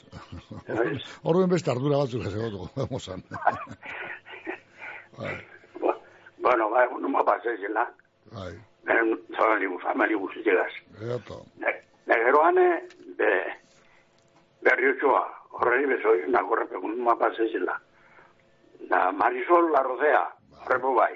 [1.28, 3.22] Orduan beste ardura batzuk ez egotu, mozan.
[5.18, 5.34] Bai,
[6.38, 7.84] Bueno, bai, no me pasa zela.
[8.32, 8.52] bai.
[8.86, 10.70] Ben, zoan libu, famali guztiegaz.
[11.16, 11.40] Eto.
[12.06, 12.66] Negeroane,
[13.18, 13.30] be,
[14.64, 15.22] berriotxoa,
[15.58, 17.74] horreri bezoi, nagorrepegun, no me pasa zela.
[18.88, 20.22] Da Marisol la Rodea,
[20.62, 21.12] horrepo bai.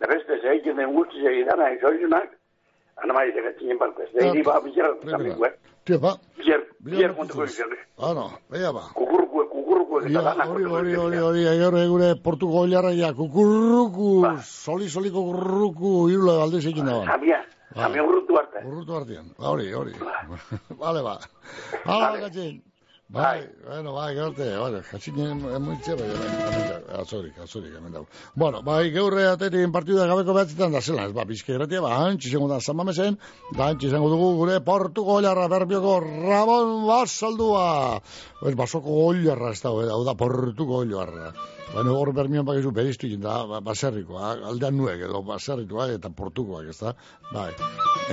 [0.00, 2.34] Da beste, den guzti segidan, nahi zoizunak,
[2.96, 4.08] ana mai zegatzen partez.
[4.14, 5.36] Da hiri ba, bizar, tamik,
[5.84, 6.12] Tio, ba.
[6.38, 7.72] Bier, bier kontako izan.
[7.98, 8.84] Ah, no, bella ba.
[8.94, 10.44] Kukurku, kukurku kukurruku eta Ja, dana.
[10.46, 16.60] hori, hori, hori, hori, gaur gure portuko hilarra ja, kukurruku, soli soliko kukurruku, irula alde
[16.60, 17.04] zekin da.
[17.06, 17.40] Samia,
[17.74, 18.62] samia urrutu arte.
[18.66, 19.92] Urrutu artean, hori, hori.
[20.78, 21.18] Vale, ba.
[21.84, 22.62] Hala, gatxin.
[23.12, 28.06] Bai, bueno, bai, gerte, bai, jatxinen emuitze, bai, bai, azorik, azorik, hemen dago.
[28.40, 32.30] Bueno, bai, geurre atetin partidua gabeko behatzetan da zela, ez ba, bizke gratia, ba, hantxe
[32.30, 33.18] izango da zamamesen,
[33.52, 37.66] da hantxe izango dugu gure portuko oilarra berbioko Ramon Basaldua.
[38.48, 41.34] Ez, basoko oilarra ez dago, hau da, portuko oilarra.
[41.72, 43.62] Baina hor bermion bakizu beriztu egin da, ba-
[44.50, 46.92] aldean nuek edo baserrituak eta portukoak, ez da?
[47.32, 47.50] Bai.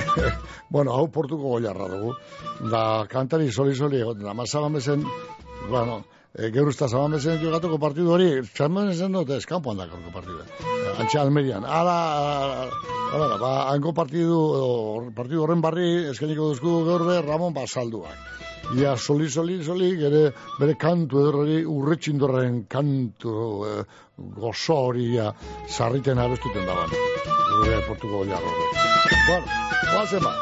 [0.74, 2.14] bueno, hau portuko goiarra dugu.
[2.72, 4.34] Da, kantari soli-soli egoten da.
[4.34, 5.04] Mazaban bezen,
[5.68, 9.90] bueno, e, geur usta zaban bezen jogatuko partidu hori, zaban bezen dut ez, kanpoan da
[9.92, 10.40] gaurko partidu.
[10.64, 11.66] E, Antxe Almerian.
[11.68, 11.98] Ala,
[13.12, 14.40] ala, ba, hanko partidu,
[15.18, 18.48] partidu horren barri, eskeniko duzku gaur be, Ramon Basalduak.
[18.78, 20.30] Ia soli, soli, soli, gere,
[20.60, 23.34] bere kantu edo hori urretxindorren kantu
[23.66, 23.72] e,
[24.38, 25.32] gozo hori ia,
[25.68, 26.94] sarriten abestuten daban.
[26.94, 28.54] Gure portuko goiarro.
[29.26, 29.46] Bueno,
[29.90, 30.36] guazen ba.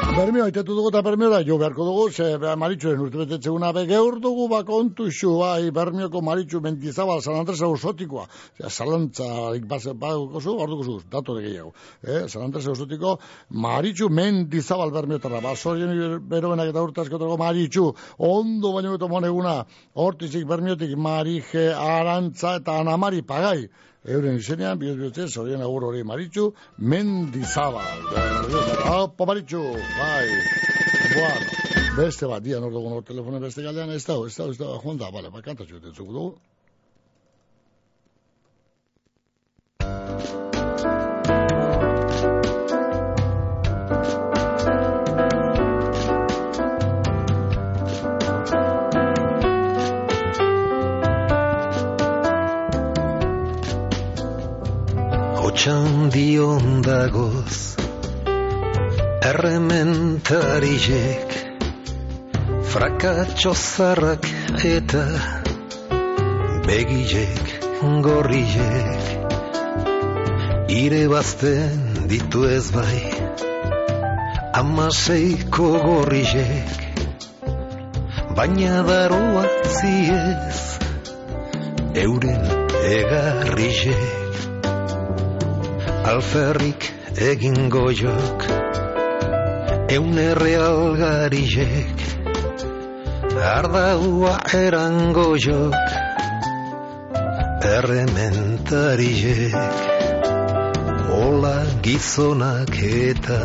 [0.00, 3.82] Bermio, aitetu dugu eta bermio da, jo beharko dugu, ze be, maritxuen urte betetzeguna be,
[3.86, 8.24] geur dugu ba kontu xu, bai, bermioko maritxu mentizabal, San Andres ausotikoa,
[8.58, 9.26] Osea, zalantza,
[9.58, 12.22] ikbase, ba, dukozu, hor dukozu, datu de gehiago, eh?
[12.28, 13.18] San Andres ausotiko,
[13.50, 17.86] maritxu mentizabal bermiotarra, ba, zorien beroenak eta urte askotarako maritxu,
[18.32, 19.60] ondo baino beto moneguna,
[19.94, 23.68] hortizik bermiotik, marije, arantza eta anamari pagai,
[24.08, 26.46] Euren izenean, bihotz bihotze, zorien agur hori maritxu,
[26.78, 28.00] mendizabal.
[28.88, 29.60] Haupa maritxu,
[29.98, 30.26] bai.
[31.14, 31.46] Bueno,
[31.98, 34.70] beste bat, dian hor dugun hor telefonen beste galdean, ez da, ez da, ez da,
[34.84, 35.42] joan da, bale, ba,
[35.96, 36.30] zugu dugu.
[55.60, 57.76] Hotxan dion dagoz
[59.28, 61.34] Errementarizek
[62.64, 64.24] Frakatxo zarrak
[64.64, 65.04] eta
[66.64, 67.44] Begilek
[68.06, 69.04] gorriek
[70.78, 73.04] Ire bazten ditu ez bai
[74.62, 76.88] Amaseiko gorriek
[78.40, 79.44] Baina daroa
[79.76, 80.80] ziez
[82.06, 82.48] Euren
[82.96, 84.19] egarrizek
[86.10, 86.82] alferrik
[87.30, 88.44] egin goiok
[89.96, 91.98] eun errealgarizek
[93.50, 95.76] ardaua eran goiok
[97.76, 99.78] errementarizek
[101.12, 103.40] hola gizonak eta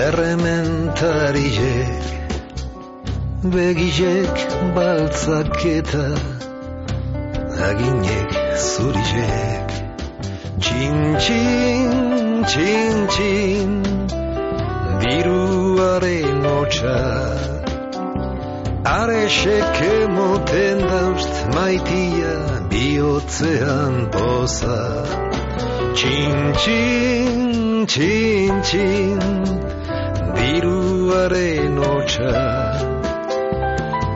[0.00, 2.04] errementarizek
[3.56, 4.36] begizek
[4.76, 6.06] baltzak eta
[7.70, 8.30] aginek
[8.68, 9.51] zurizek
[10.62, 11.90] Txin, txin,
[12.50, 13.70] txin, txin,
[15.02, 17.00] diruaren hotxa.
[18.98, 22.36] Are seke moten daust maitia.
[25.98, 29.20] Txin, txin, txin, txin,
[30.36, 33.01] diruaren hotxa.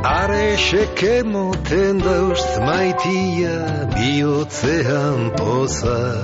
[0.07, 3.55] Are seke moten daust maitia
[3.95, 6.23] bihotzean poza.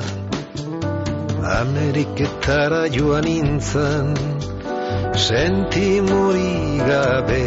[1.55, 4.13] Ameriketara joan nintzen,
[5.25, 7.43] sentimori gabe.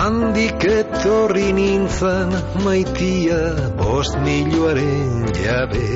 [0.00, 2.36] Handik etorri nintzen,
[2.66, 3.40] maitia
[3.80, 5.88] bost milioaren jabe.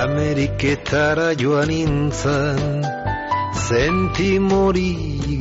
[0.00, 2.82] Ameriketara joan nintzen,
[3.68, 4.92] sentimori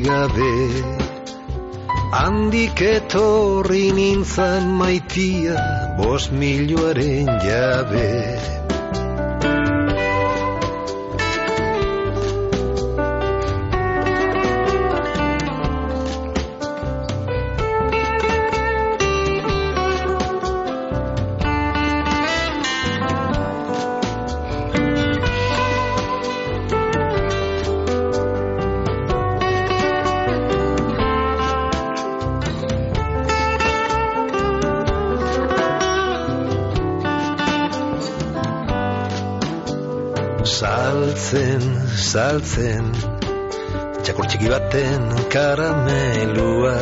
[0.03, 0.96] gabe.
[2.17, 5.57] Handik etorri nintzen maitia,
[5.99, 8.07] bost milioaren jabe.
[42.17, 42.87] Saltzen,
[44.01, 45.03] txakur txiki baten
[45.33, 46.77] karamelua.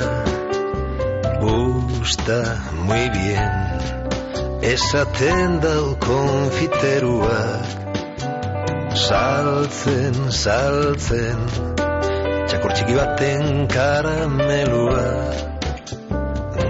[1.41, 2.37] Gusta
[2.87, 3.51] muy bien,
[4.63, 7.67] esaten dau konfiteruak.
[9.05, 11.39] Saltzen, saltzen,
[12.47, 15.07] txakur txiki baten karamelua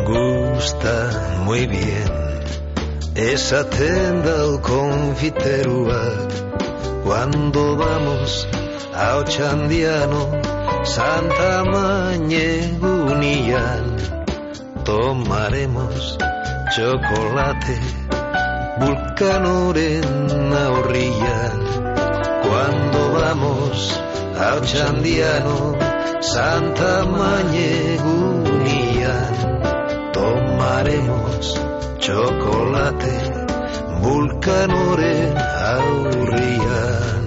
[0.05, 0.97] gusta
[1.45, 2.11] muy bien
[3.15, 6.29] esaten dau konfiteruak
[7.05, 8.47] cuando vamos
[8.95, 10.31] a Ochandiano
[10.85, 13.97] Santa Mañegunian
[14.85, 16.17] tomaremos
[16.73, 17.77] chocolate
[18.79, 21.59] vulcanoren aurrillan
[22.47, 23.99] cuando vamos
[24.39, 25.75] a Ochandiano
[26.21, 29.35] Santa Mañegunian
[30.13, 31.59] tomaremos
[31.99, 33.19] chocolate
[34.01, 37.24] vulcanoren aurrian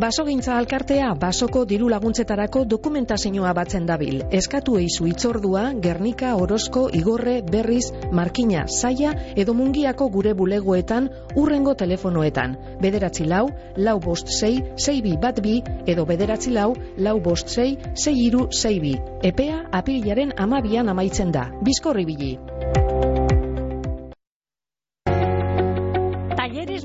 [0.00, 4.22] Basogintza alkartea basoko diru laguntzetarako dokumentazioa batzen dabil.
[4.38, 12.56] Eskatu eizu itzordua, Gernika, Orozko, Igorre, Berriz, Markina, Saia edo Mungiako gure bulegoetan urrengo telefonoetan.
[12.80, 17.74] Bederatzi lau, lau bost sei, sei bi bat bi edo bederatzi lau, lau bost sei,
[17.92, 18.94] sei iru sei bi.
[19.20, 21.50] Epea apirilaren amabian amaitzen da.
[21.60, 22.38] Bizkorri bili.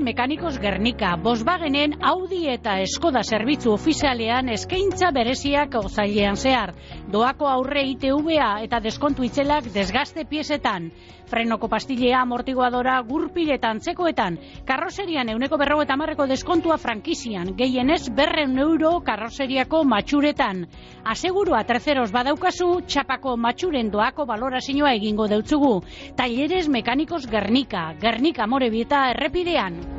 [0.06, 6.76] Mekanikos Gernika, Volkswagenen Audi eta Skoda zerbitzu ofizialean eskaintza bereziak ozailean zehar.
[7.10, 10.92] Doako aurre ITVA eta deskontu itzelak desgaste piezetan.
[11.26, 14.38] Frenoko pastillea, amortiguadora, gurpiletan, txekoetan.
[14.68, 17.56] Karroserian euneko berro eta marreko deskontua frankizian.
[17.58, 20.68] Gehienez berreun euro karroseriako matxuretan.
[21.16, 25.80] Asegurua terceros badaukazu, txapako matxuren doako balorazioa egingo deutzugu.
[26.16, 29.95] Talleres Mekanikos Gernika, Gernika Morebieta errepidean.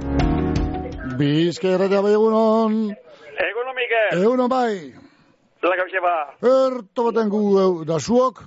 [1.15, 2.75] Bizka erratea bai egunon.
[3.47, 4.19] Egunon, Mikel.
[4.19, 4.93] Egunon bai.
[5.63, 6.15] La kabxe ba.
[6.43, 8.43] Erto baten gu eu, da zuok.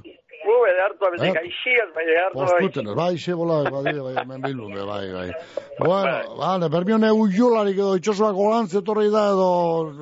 [0.50, 1.42] Gu, ede hartu abezik, Eh?
[1.46, 2.48] aixiaz, bai, hartu bai.
[2.50, 5.30] Postuten, bai, xe bola, bai, bai, hemen bilbun, be, bai, bai.
[5.90, 9.50] Bueno, bale, bermione ujolarik edo itxosuak golantz etorri da edo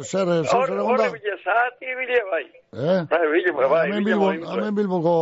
[0.03, 1.09] zer, zer, zer horre da?
[1.17, 2.43] bile, zati bile, bai.
[2.77, 2.99] Eh?
[3.11, 4.53] Bai, bile, bai, Hemen bile, Bilbon, bai.
[4.55, 5.13] hemen Bilboko,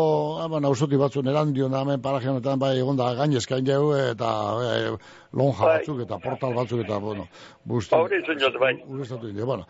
[0.45, 4.29] hemen ausoti batzun erandion, hemen paraje honetan bai egon da gainezkain jau eta
[4.69, 4.93] eh,
[5.33, 5.73] lonja Bai.
[5.79, 7.27] batzuk eta portal batzuk eta, bueno,
[7.65, 7.95] busti.
[7.95, 8.73] Hori izan jote, bai.
[8.87, 9.65] Urestatu indi, bueno.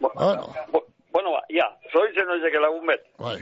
[0.00, 0.52] Bueno,
[1.12, 3.02] Bueno, ba, ja, zoitzen oizek lagun bet.
[3.20, 3.36] bai.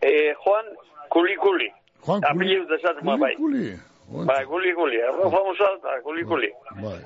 [0.00, 0.64] Eh, Juan
[1.10, 1.68] Kulikuli.
[2.06, 2.20] Juan
[2.68, 3.34] desatzen, ba, bai.
[3.36, 3.74] Kuli,
[4.08, 6.50] Bai, Kulikuli, erro famoso alta, Kulikuli.
[6.82, 7.00] bai,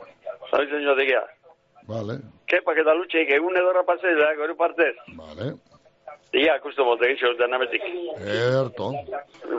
[0.50, 1.22] Zoitzen jote gea.
[1.88, 4.94] vale, Kepa, que talutxeik, egun edora pasei da, gori partez.
[5.16, 5.54] vale.
[6.32, 7.82] Ia, akustu bolte geixo, danametik.
[8.24, 8.86] Erto.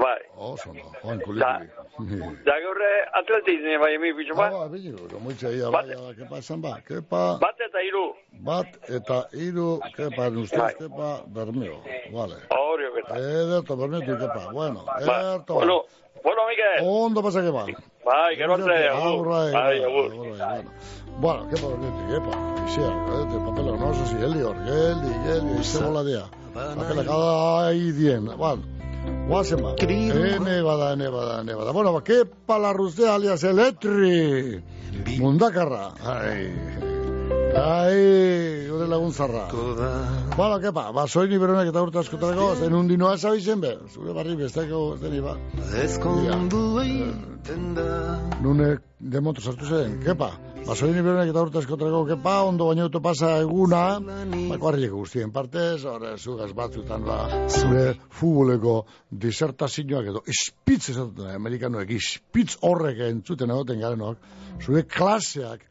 [0.01, 0.21] Bai.
[0.35, 1.19] Oso, no, joan.
[1.37, 4.55] Da, gaurre atletik nire bai emi bitxo bat?
[4.55, 5.83] Ba, bitxo, muitxe ia bai,
[6.17, 7.21] kepa esan ba, kepa...
[7.43, 8.07] Bat eta iru.
[8.47, 11.77] Bat eta iru, kepa nustez, kepa bermeo,
[12.15, 12.41] vale.
[12.57, 13.21] Horio, kepa.
[13.21, 15.61] Ederto, bermeo tu kepa, bueno, erto.
[15.61, 15.83] Bueno,
[16.23, 16.41] bueno,
[16.81, 17.67] Ondo pasa kepa.
[18.03, 19.29] Bai, gero arte, agur.
[19.29, 20.09] Bai, agur.
[21.21, 22.33] Bueno, kepa bermeo tu kepa.
[23.77, 26.11] No, sozi, heli heli, heli, heli, heli, heli, heli, heli, heli, heli, heli, heli, heli,
[26.11, 28.63] heli, heli, heli, heli, heli, heli, cada idien, bueno.
[29.27, 29.75] Guazen ba.
[29.79, 31.71] Ene bada, ene bada, ene bada.
[31.71, 34.63] Bueno, ba, kepa la rustea alias eletri.
[35.19, 35.93] Mundakarra.
[36.03, 36.92] Ai.
[37.53, 39.43] Ai, gure lagun zarra.
[40.35, 43.75] Bueno, kepa, ba, soini beronek eta urte askotarako, zen undi noa esabizen be.
[43.93, 45.35] Zure barri besteko zeni ba.
[45.83, 47.85] Ezkondu egiten da
[48.41, 50.31] Nune demonto sartu zen, kepa.
[50.63, 53.83] Ba, soini beronek eta urte askotarako, kepa, ondo baino auto pasa eguna.
[54.01, 58.79] Ba, kuarrieko guztien partez, horre, zugaz batzutan ba, zure futboleko
[59.25, 64.25] disertazioak edo ispitz esaten da, amerikanoek, ispitz horrek entzuten egoten garenok,
[64.63, 65.67] zure klaseak,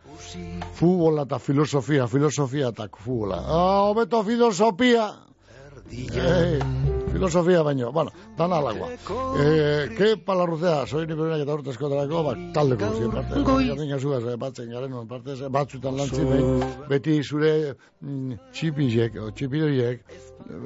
[0.75, 3.43] futbola eta filosofia, filosofia eta futbola.
[3.47, 5.11] Ah, hobeto filosofia!
[5.93, 8.89] Eh, filosofia baino, bueno, dan alagoa.
[9.39, 13.45] Eh, ke palarruzea, soy ni berenak eta urte eskotarako, ba, taldeko guztien parte.
[13.69, 17.53] Gaten gazugaz, eh, batzen garen on parte, batzutan lantzi, behin, beti zure
[18.01, 20.05] mm, txipizek, o txipidoriek,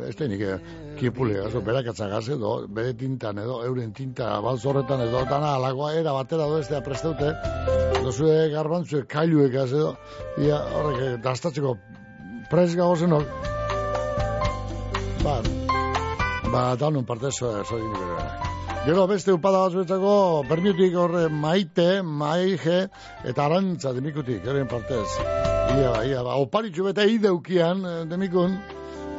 [0.07, 0.59] ez denik, eh,
[1.01, 6.49] kipule, oso berakatzagaz edo, bere tintan edo, euren tinta balzorretan edo, dana alagoa, era batera
[6.49, 7.35] do estea presteute,
[8.01, 9.93] edo zure garbantzuek, kailuek az edo,
[10.43, 11.77] ia horrek, eh, dastatzeko
[12.51, 13.27] prez gagozenok,
[15.25, 15.41] ba,
[16.53, 18.55] ba, danon parte zo, zo egin berenak.
[18.87, 22.87] Gero beste upada batzuetako, bermiutik horre maite, maige,
[23.27, 25.09] eta arantza demikutik, euren partez.
[25.75, 28.55] Ia, ia, ba, oparitxu bete ideukian, eh, demikun,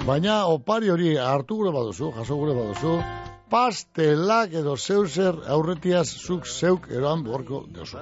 [0.07, 2.95] baina opari hori hartu gure baduzu, jaso gure baduzu,
[3.51, 7.99] pastelak edo zeu zer aurretiaz zuk zeuk eroan borko deosu.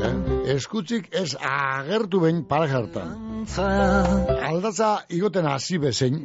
[0.00, 0.12] Eh?
[0.56, 3.44] Eskutzik ez agertu behin pareja hartan.
[4.50, 6.22] Aldatza igoten hasi bezein,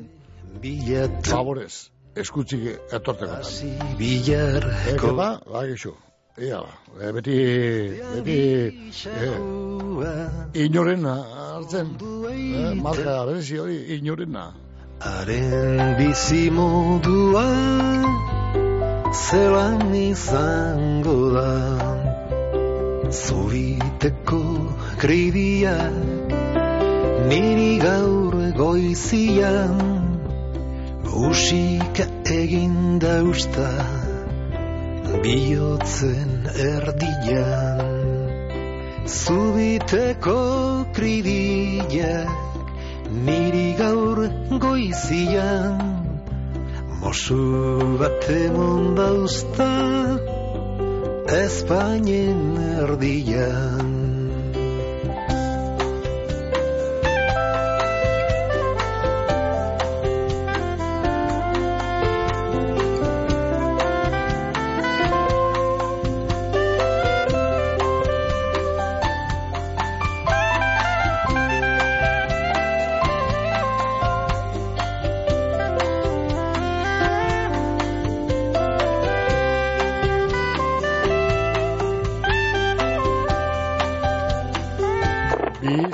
[1.28, 3.42] favorez, eskutzik etorteko.
[4.00, 5.96] Bilar Eke ba, ba, gexo.
[6.38, 7.38] Ia ba, e, beti,
[8.16, 8.40] beti,
[9.06, 11.16] e, inorena
[11.62, 11.88] hartzen,
[12.32, 14.54] eh, marka berezi hori, inorena.
[15.00, 17.48] Haren bizimodua
[19.14, 21.52] zelan izango da
[23.12, 24.44] Zubiteko
[24.98, 26.32] kribiak
[27.28, 30.01] niri gaur goizian
[31.04, 33.68] Musika egin dausta
[35.24, 37.88] bihotzen erdian.
[39.06, 40.36] Zubiteko
[40.98, 42.36] kribiak
[43.30, 44.22] niri gaur
[44.66, 45.82] goizian.
[47.00, 47.40] Mosu
[48.02, 49.72] bat emon dauzta
[51.42, 52.44] Espainen
[52.84, 54.01] erdian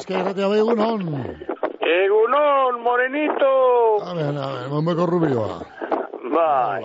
[0.07, 1.01] Bizka erratea bai egunon.
[1.83, 3.49] Egunon, morenito.
[4.07, 5.57] Amen, amen, monbeko rubioa.
[6.31, 6.79] Bai.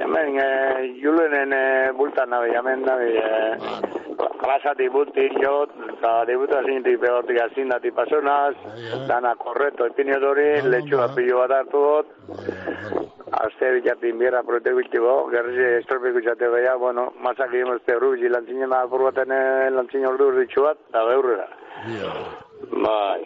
[0.00, 3.54] Hemen, eh, julenen eh, bultan nabi, hemen nabi, eh,
[4.42, 8.56] klasati bulti jot, eta debuta zinti pegotik azindati pasonaz,
[9.06, 12.06] dana korreto epiniodori, letxua pilo bat hartu dut,
[13.38, 18.72] Aste bilatin bierra prote biltibo, gerri estrope kutsate beha, bueno, masak egin uste rubi, lantzinen
[18.72, 19.30] da apurbaten
[19.76, 21.46] lantzinen ordu urditxu bat, eta beurrera.
[22.84, 23.20] Bai.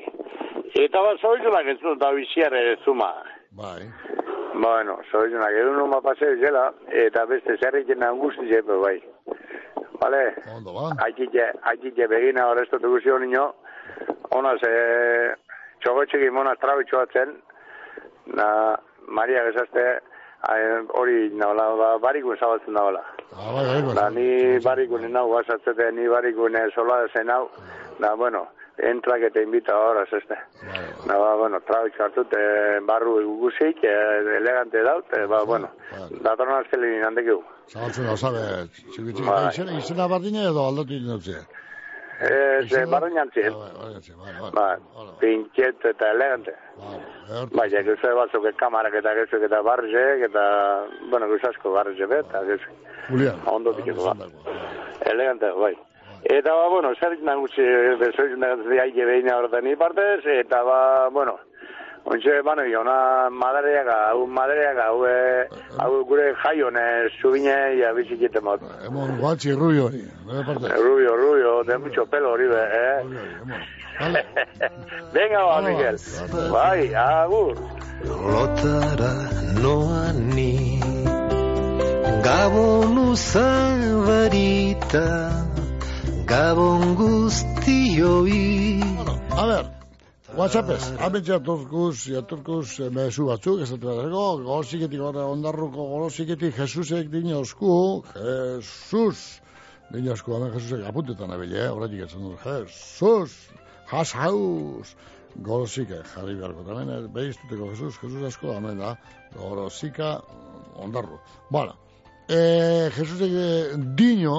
[0.75, 3.13] Eta bat zoizunak ez dut, da biziare zuma.
[3.59, 3.83] Bai.
[4.55, 6.71] Bueno, zoizunak edun numa paseo zela,
[7.05, 8.97] eta beste zerriken angusti zepe bai.
[10.03, 10.23] Vale?
[10.57, 10.91] Ondo ba.
[11.07, 13.49] Aikite, aikite begina horresto teguzio niño,
[14.31, 14.73] ona ze
[15.83, 17.37] txogotxeki mona trabitxoatzen,
[18.39, 18.77] na
[19.09, 20.01] Maria gezazte,
[20.99, 23.03] hori nagola, ba, barikun zabaltzen dagoela.
[23.33, 24.09] Ah, bai, bai, bai.
[24.17, 27.49] Ni barikun nau, guazatzete, ni barikun sola zen hau,
[28.03, 28.49] da, bueno,
[28.79, 30.37] entrak eta invita ahora, zeste.
[31.07, 35.71] Da, ba, bueno, trabitxo hartut, eh, barru guzik, eh, elegante daut, eh, ba, bueno,
[36.21, 37.43] datorren azkelin handekigu.
[37.71, 38.45] Zabaltzen da, sabe,
[38.75, 39.43] txiki txiki, Bai.
[39.53, 41.43] izena, izena bardina edo aldatu inotzea.
[42.23, 43.55] Ez, eh, barren jantzien.
[44.55, 44.67] Ba,
[45.19, 46.55] pintxet eta elegante.
[47.53, 50.45] Bai, ja, gauza batzuk kamarak eta gauzak eta barrizek, eta,
[51.11, 52.91] bueno, gauza asko barrizek bet, eta gauzak.
[53.09, 53.41] Julian.
[53.51, 54.29] Ondo dikiko, ba.
[55.11, 55.75] Elegante, bai.
[56.25, 57.63] Eta, ba, bueno, zer nagusi,
[58.01, 61.39] bezoiz negatzen aile behin horretan ni partez, eta, ba, bueno,
[62.05, 65.47] Ontxe, bueno, jona madareak, hau madareak, hau, eh,
[65.79, 66.75] hau gure jaion,
[67.21, 68.61] zubine, ja, bizikite mot.
[68.87, 70.69] Emon, guatxi rubio hori, nire parte.
[70.83, 73.03] Rubio, rubio, de mucho pelo hori, be, eh?
[75.15, 75.97] Venga, ba, Miguel.
[76.51, 77.55] Bai, agur.
[78.05, 79.31] Lotara
[79.63, 80.81] noa ni
[82.25, 85.07] Gabon uzabarita
[86.33, 88.81] Gabon guztioi
[89.37, 89.67] A ber,
[90.39, 97.75] WhatsAppez, hemen jaturkuz, jaturkuz eh, mezu batzuk, ez dut berrego, golosiketik, ondarruko golosiketik, Jesusek dinosku,
[98.15, 99.21] Jesus,
[99.93, 101.69] dinosku, hemen Jesusek apuntetan abile, eh?
[101.69, 103.35] horretik etzen dut, Jesus,
[103.93, 104.95] has haus,
[105.37, 108.95] golosike, jarri beharko, tamen, eh, behiztuteko Jesus, Jesus asko, hemen da,
[109.37, 110.15] golosika,
[110.81, 111.21] ondarru.
[111.53, 111.77] Bueno,
[112.25, 114.39] eh, Jesusek eh, dino,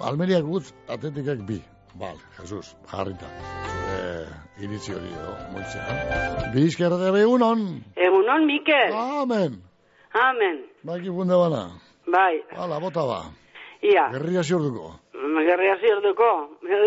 [0.00, 1.58] Almeriak gutz, atletikak bi.
[2.00, 3.26] Bal, Jesus, jarrita.
[3.70, 4.26] Zure
[4.64, 5.82] iritzi hori edo, moitzea.
[5.90, 6.50] Eh?
[6.54, 7.64] Bizkerra da egunon.
[7.96, 8.94] Egunon, Mikel.
[8.94, 9.58] Amen.
[10.14, 10.60] Amen.
[10.86, 11.62] Baki funde bana.
[12.10, 13.20] Bai, Hala, bota ba.
[13.82, 14.92] ia, Gerria ziorduko.
[15.48, 16.28] gerria zirduko.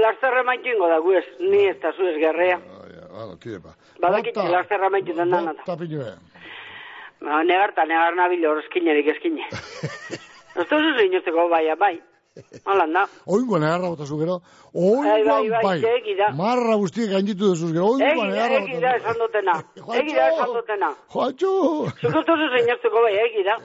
[0.04, 2.58] Lasterra maitingo da, guez, ni ez da zuez gerrea.
[3.14, 3.76] Hala, tire pa.
[4.02, 5.64] Badakit, lasterra maitintzen da nata.
[5.66, 6.14] Bota pinue.
[7.22, 9.46] Ba, Negarta, negar nabil horrezkinerik eskine.
[10.60, 11.96] Ez duzu zinuzteko baia, bai.
[12.66, 13.04] Holan da.
[13.28, 14.40] Oingo negarra bota zu gero.
[14.74, 16.16] Bai, bai, Oingoan bai, bai.
[16.18, 16.32] da.
[16.34, 17.92] Marra guztiek gainditu dezuz gero.
[17.94, 19.54] Oingoan da, negarra egi da esan dutena.
[20.00, 20.90] Egi da esan dutena.
[21.14, 21.52] Joatxo.
[22.02, 23.58] Zuk ez duzu zinuzteko bai, egi da.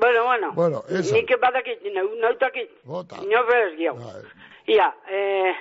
[0.00, 0.52] Bueno, bueno.
[0.54, 1.14] Bueno, esan.
[1.18, 2.70] Nik badakit, nau- nautakit.
[2.86, 3.16] Bota.
[3.26, 3.96] Nio bez gio.
[4.68, 5.54] Ia, eh,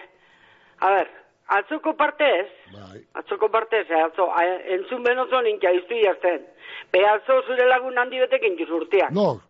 [0.80, 1.08] a ver,
[1.48, 3.02] atzoko partez, Bai.
[3.20, 4.30] atzoko partez, eh, atzo,
[4.78, 6.46] entzun benozo ninkia iztu jazten.
[6.92, 9.12] Be atzo zure lagun handi betekin juzurtiak.
[9.12, 9.42] No,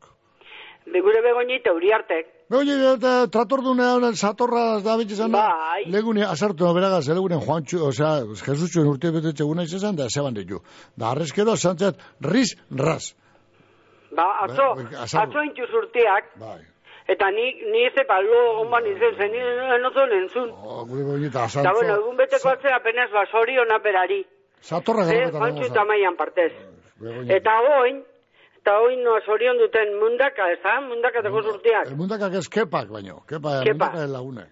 [0.86, 2.28] Be gure begoñita uriartek.
[2.54, 5.48] Oye, eta tratordunean satorra da bitizan da.
[5.48, 5.86] Bai.
[5.90, 10.34] Legune asartu no beragaz, legunen Juancho, o sea, Jesusuen urte betetxe guna izan da zeban
[10.36, 10.60] ditu.
[10.96, 13.16] Da arrezkero santzat ris ras.
[14.12, 15.32] Ba, atzo, Bai, azaldu.
[15.32, 16.30] atzo intxu zurtiak.
[16.38, 16.60] Bai.
[17.08, 19.40] Eta ni, ni ez epa lo onban izen zen, ni
[19.80, 20.52] enozo entzun.
[20.54, 22.02] Oh, gure bonita Eta bueno, asartu.
[22.04, 24.26] egun beteko atzea apenas ba, soriona berari.
[24.62, 25.74] Satorra Ze, garrapeta Juantxu nago.
[25.74, 26.54] tamaian partez.
[27.00, 27.36] Begoña.
[27.36, 28.04] Eta oin,
[28.64, 30.80] eta oin no sorion duten mundaka, ez da?
[30.88, 31.88] Mundakateko zurtiak.
[31.92, 33.20] El mundakak ez kepak baino.
[33.28, 33.90] Kepa, Kepa.
[33.92, 34.46] mundaka ez lagune.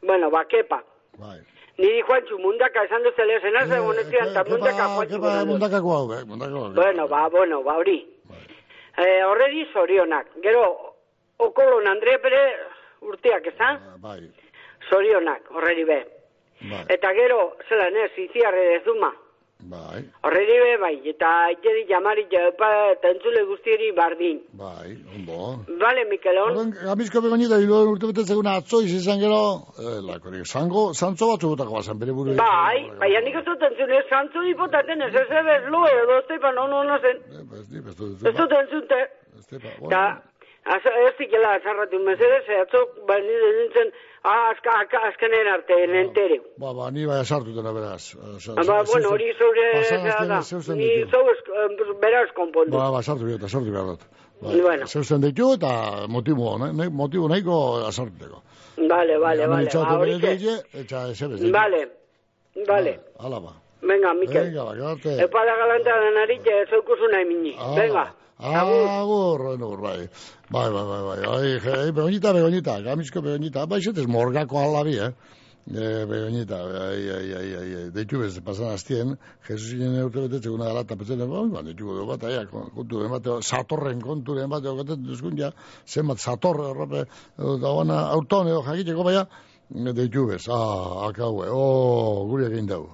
[0.00, 0.78] Bueno, ba, kepa.
[1.20, 1.38] Bai.
[1.80, 5.16] Niri Juantxu mundaka esan duzele, zenaz Eh, egon ezian, eta mundaka Juantxu.
[5.20, 6.22] Kepa mundakako hau, eh?
[6.24, 6.72] Mundakako hau.
[6.74, 7.98] Bueno, ba, bueno, ba, hori.
[8.96, 10.26] Eh, horredi zorionak.
[10.42, 10.64] Gero,
[11.38, 12.40] okolon Andre pere
[13.02, 13.74] urteak, ez da?
[14.00, 14.20] Bai.
[14.88, 16.00] Zorionak, horredi be.
[16.64, 16.84] Bai.
[16.88, 19.12] Eta gero, zelan ez, iziarre dezuma.
[19.62, 20.00] Bai.
[20.24, 24.40] Horredi be, bai, eta iteri jamari jaupa eta entzule guztieri bardin.
[24.60, 25.40] Bai, ondo.
[25.82, 26.54] Bale, Mikelon?
[26.54, 29.42] Orduan, Gamizko begonita, hilo urte betetzen guna atzo izan gero,
[29.76, 32.38] eh, lakorik, zango, zantzo batzu botako bazan, bere buru.
[32.40, 36.52] Bai, bai, nik ez dut entzune, zantzu hipotaten ez ez ebez lo edo, ez tepa,
[36.56, 37.22] no, no, no zen.
[38.32, 39.04] Ez dut entzunte.
[39.60, 40.04] Eta,
[40.74, 43.88] az, ez dikela azarratu mesedez, atzo, bai, nire nintzen,
[44.30, 46.38] ah, azka, azka, azkenen arte, nentere.
[46.62, 48.04] Ba, ba, ni bai asartuten beraz.
[48.68, 49.66] Ba, bueno, hori zure,
[50.32, 50.40] da,
[50.80, 51.40] ni zau ez,
[52.04, 52.72] beraz konpondu.
[52.76, 53.04] Ba, ba, behar,
[53.50, 54.02] sartu behar dut.
[54.40, 54.86] Ba, Bueno.
[55.20, 55.70] Ditu eta
[56.08, 57.56] motibo, ne, ne, motibo nahiko
[57.88, 58.38] asartuteko.
[58.76, 61.42] Vale, vale, vale, ba, hori bere que, deie, eta esebez.
[61.52, 61.88] vale,
[62.66, 62.98] vale.
[63.18, 63.52] Hala ba.
[63.82, 64.44] Venga, Mikel.
[64.44, 65.12] Venga, ba, garte.
[65.24, 66.40] Epada galanta denari,
[66.70, 67.52] zeukuzu nahi mini.
[67.76, 68.06] Venga.
[68.40, 70.08] Agur, agur, bai.
[70.50, 71.18] Bai, bai, bai, bai.
[71.28, 73.66] Ai, je, begoñita, begoñita, gamizko begoñita.
[73.66, 75.12] Bai, zetez morgako alabi, eh?
[75.68, 77.90] E, begoñita, ai, ai, ai, ai, ai.
[77.92, 81.90] Deitu bez, pasan hastien, Jesus inen eurte betetze guna gala, eta petzen, bai, bai, deitu
[81.90, 85.52] godo bat, aia, kontu den bat, satorren kontu den bat, gotet duzkun ja,
[85.86, 87.04] zenbat sator, errope,
[87.36, 89.26] da wana, auton edo jakiteko baia,
[89.92, 92.88] deitu bez, ah, akaue, oh, guri egin dugu.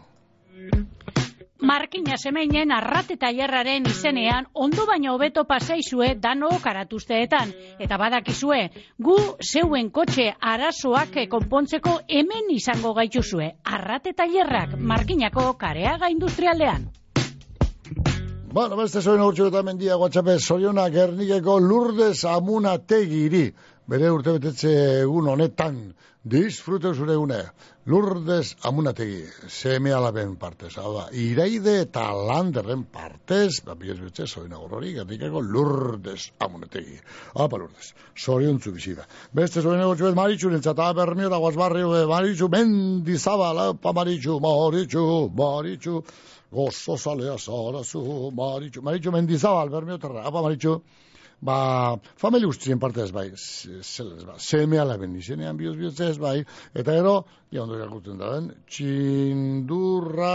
[1.60, 7.52] Markina semeinen arrate tailerraren izenean ondo baino hobeto paseizue dano karatuzteetan.
[7.80, 8.58] Eta badakizue,
[9.00, 13.54] gu zeuen kotxe arazoak konpontzeko hemen izango gaituzue.
[13.64, 16.90] Arrate tailerrak markinako kareaga industrialdean.
[18.52, 23.50] Bueno, beste zoin urtsu eta mendia guatxape, zorionak ernikeko lurdez amuna tegiri.
[23.86, 24.70] Bere urte betetze
[25.04, 25.76] egun honetan,
[26.26, 27.36] disfrute zure egune.
[27.86, 30.72] Lurdez amunategi, seme alaben partez.
[30.82, 36.98] Hau da, iraide eta landerren partez, ba, biez betxe, zoin agurrori, gernikeko lurdez amunategi.
[37.46, 39.06] Apa lurdez, zorion zu bizida.
[39.30, 46.02] Beste zoin agurtsu bet maritxu nintzat, bermio da guazbarrio, maritxu mendizabala, pa maritxu, maritxu, maritxu,
[46.50, 48.02] gozo zalea zarazu,
[48.34, 50.80] maritxu, maritxu mendizabal, bermio terra, apa maritxu,
[51.40, 56.38] ba, familia guztien partez bai, zeles, ba, seme alaben izenean bioz bioz ez bai,
[56.74, 57.14] eta gero,
[57.52, 60.32] ja ondo irakurtzen da den, txindurra,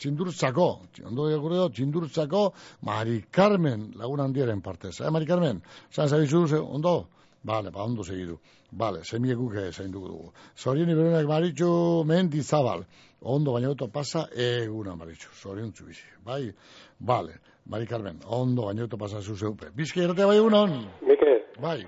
[0.00, 0.68] txindurtzako,
[1.06, 2.44] ondo irakurtzen da, txindurtzako,
[2.88, 5.62] Mari Carmen lagun handiaren partez, eh, Mari Carmen,
[5.92, 7.00] zan zabizu, ze, ondo?
[7.42, 8.38] Bale, ba, ondo segidu.
[8.70, 10.32] Bale, semiekuk zainduko dugu.
[10.56, 12.84] Zorion iberenak maritxu mendizabal.
[13.20, 15.30] Ondo baina oto pasa eguna maritxu.
[15.42, 16.04] Zorion bizi.
[16.24, 16.52] Bai,
[16.98, 17.40] bale.
[17.70, 19.66] Mari Carmen, ondo baina oto pasa zu zeupe.
[19.76, 20.72] Bizki erate bai egunon.
[21.06, 21.30] Mike,
[21.62, 21.84] Bai,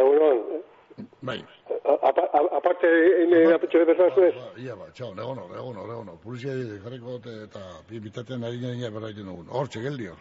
[0.00, 0.38] egunon.
[1.22, 1.38] bai.
[2.58, 2.86] Aparte,
[3.22, 4.34] ene apetxe bezala zuez.
[4.64, 6.18] Ia ba, txau, negono, negono, negono.
[6.24, 6.52] Polizia
[6.84, 9.48] jarriko dute eta bitaten ari nire berra egiten dugun.
[9.50, 10.20] Hortxe, geldi hor.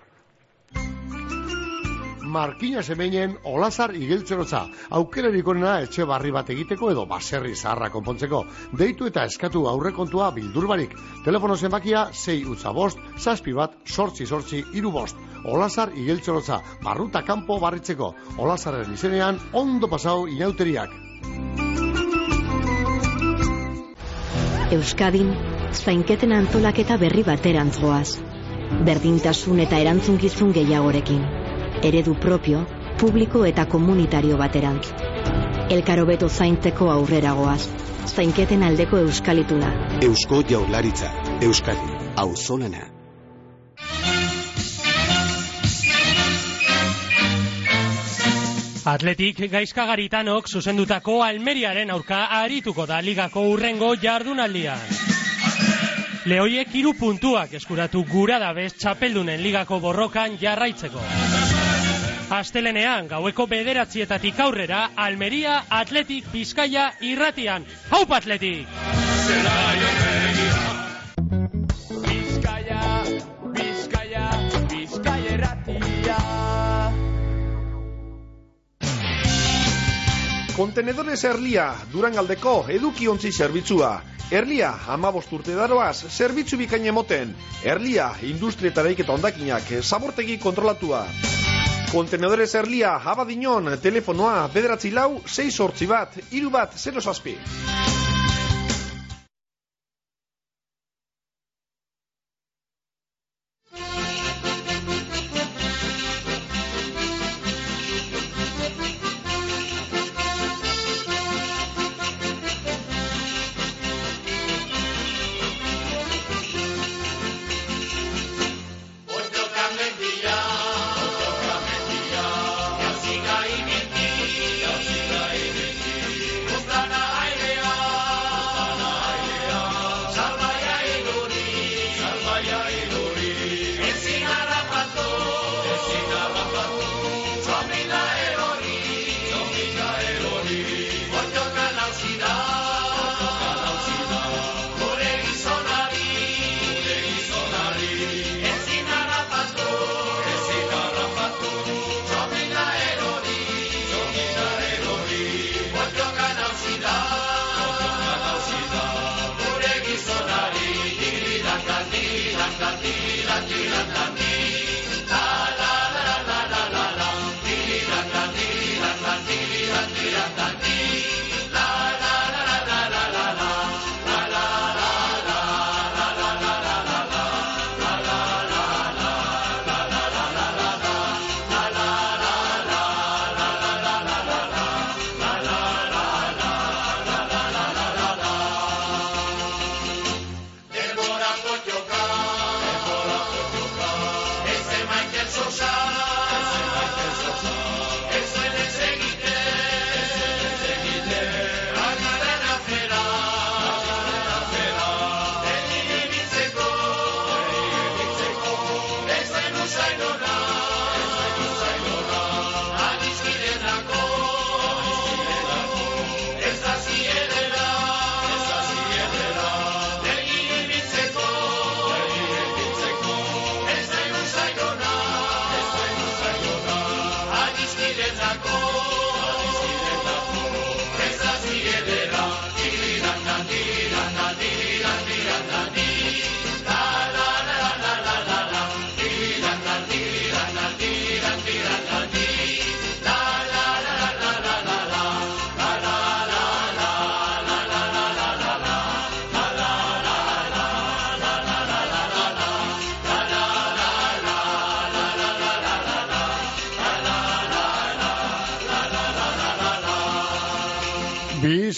[2.32, 4.62] Markina semeinen olazar igeltzerotza.
[4.96, 8.40] Aukerarik onena etxe barri bat egiteko edo baserri zaharra konpontzeko.
[8.80, 10.96] Deitu eta eskatu aurrekontua bildurbarik.
[11.26, 15.20] Telefono zenbakia 6 utza bost, zazpi bat, sortzi sortzi, iru bost.
[15.44, 18.14] Olazar igeltzerotza, barruta kanpo barritzeko.
[18.38, 20.96] Olazarren izenean ondo pasau inauteriak.
[24.72, 25.36] Euskadin,
[25.74, 28.22] zainketen antolaketa berri baterantz goaz.
[28.88, 31.41] Berdintasun eta erantzunkizun gehiagorekin.
[31.84, 32.60] Eredu propio,
[33.00, 34.92] publiko eta komunitario baterantz.
[35.74, 37.64] Elkaro beto zaintzeko aurrera goaz.
[38.06, 39.72] Zainketen aldeko euskalituna.
[40.06, 41.10] Eusko Jaurlaritza,
[41.42, 42.86] Euskadi, auzolana.
[48.86, 54.82] Atletik gaizkagaritanok zuzendutako Almeriaren aurka arituko da ligako urrengo jardunaldian.
[56.30, 61.31] Lehoiek hiru puntuak eskuratu gura dabez txapeldunen ligako borrokan jarraitzeko.
[62.32, 67.66] Astelenean, gaueko bederatzietatik aurrera, Almeria Atletik Bizkaia irratian.
[67.92, 68.70] Haup Atletik!
[72.06, 72.86] Bizkaia,
[73.58, 74.30] Bizkaia,
[74.72, 75.42] Bizkaia.
[80.56, 83.92] Kontenedores Erlia, Durangaldeko eduki ontzi zerbitzua.
[84.32, 87.36] Erlia, amabost urte daroaz, zerbitzu bikain emoten.
[87.76, 91.04] Erlia, industria eta daiketa ondakinak, zabortegi kontrolatua.
[91.92, 97.36] Kontenedores Erlia, abadinon, telefonoa, bederatzi lau, 6 sortzi bat, iru bat, 0 zazpi.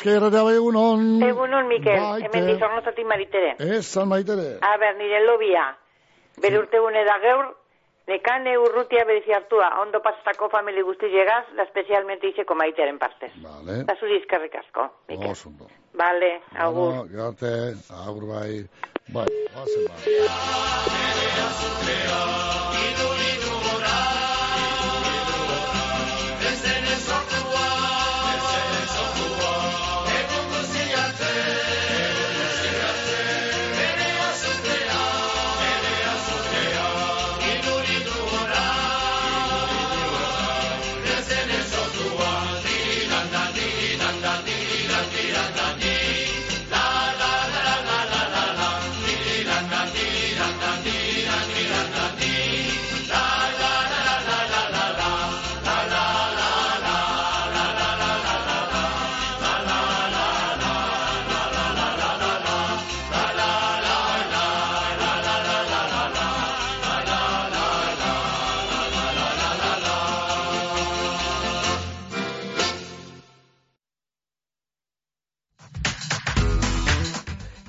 [0.03, 1.03] Bizkaia erratea bai egunon.
[1.23, 2.27] Egunon, Mikel, Maite.
[2.27, 3.55] hemen dizornozatik maritere.
[3.59, 4.57] Ez, zan maitere.
[4.59, 5.77] A ber, nire lobia.
[6.43, 7.45] Bere urtegune da gaur,
[8.11, 13.31] nekane urrutia berezi hartua, ondo pasatako famili guzti llegaz, la especialmente izeko maiteren partez.
[13.45, 13.83] Vale.
[13.87, 15.31] Da zuri izkerrik asko, Mikel.
[15.31, 15.71] Oso ondo.
[15.93, 16.91] Vale, agur.
[16.91, 17.53] Bueno, Garte,
[18.03, 18.67] agur bai.
[19.07, 19.99] Bai, bazen bai.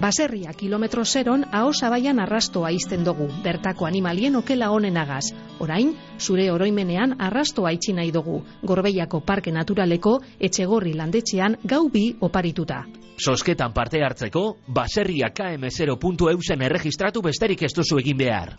[0.00, 5.26] Baserria kilometro zeron aho zabaian arrastoa izten dugu, bertako animalien okela honenagaz.
[5.60, 12.86] Orain, zure oroimenean arrastoa itxi nahi dugu, Gorbeiako Parke Naturaleko etxegorri landetxean gau bi oparituta.
[13.20, 18.56] Sosketan parte hartzeko, baserria km0.eusen erregistratu besterik ez duzu egin behar.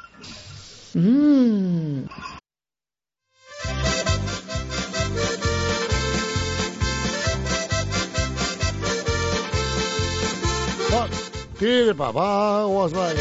[0.94, 2.40] Mmm...
[11.62, 13.14] tire pa, ba, guaz bai.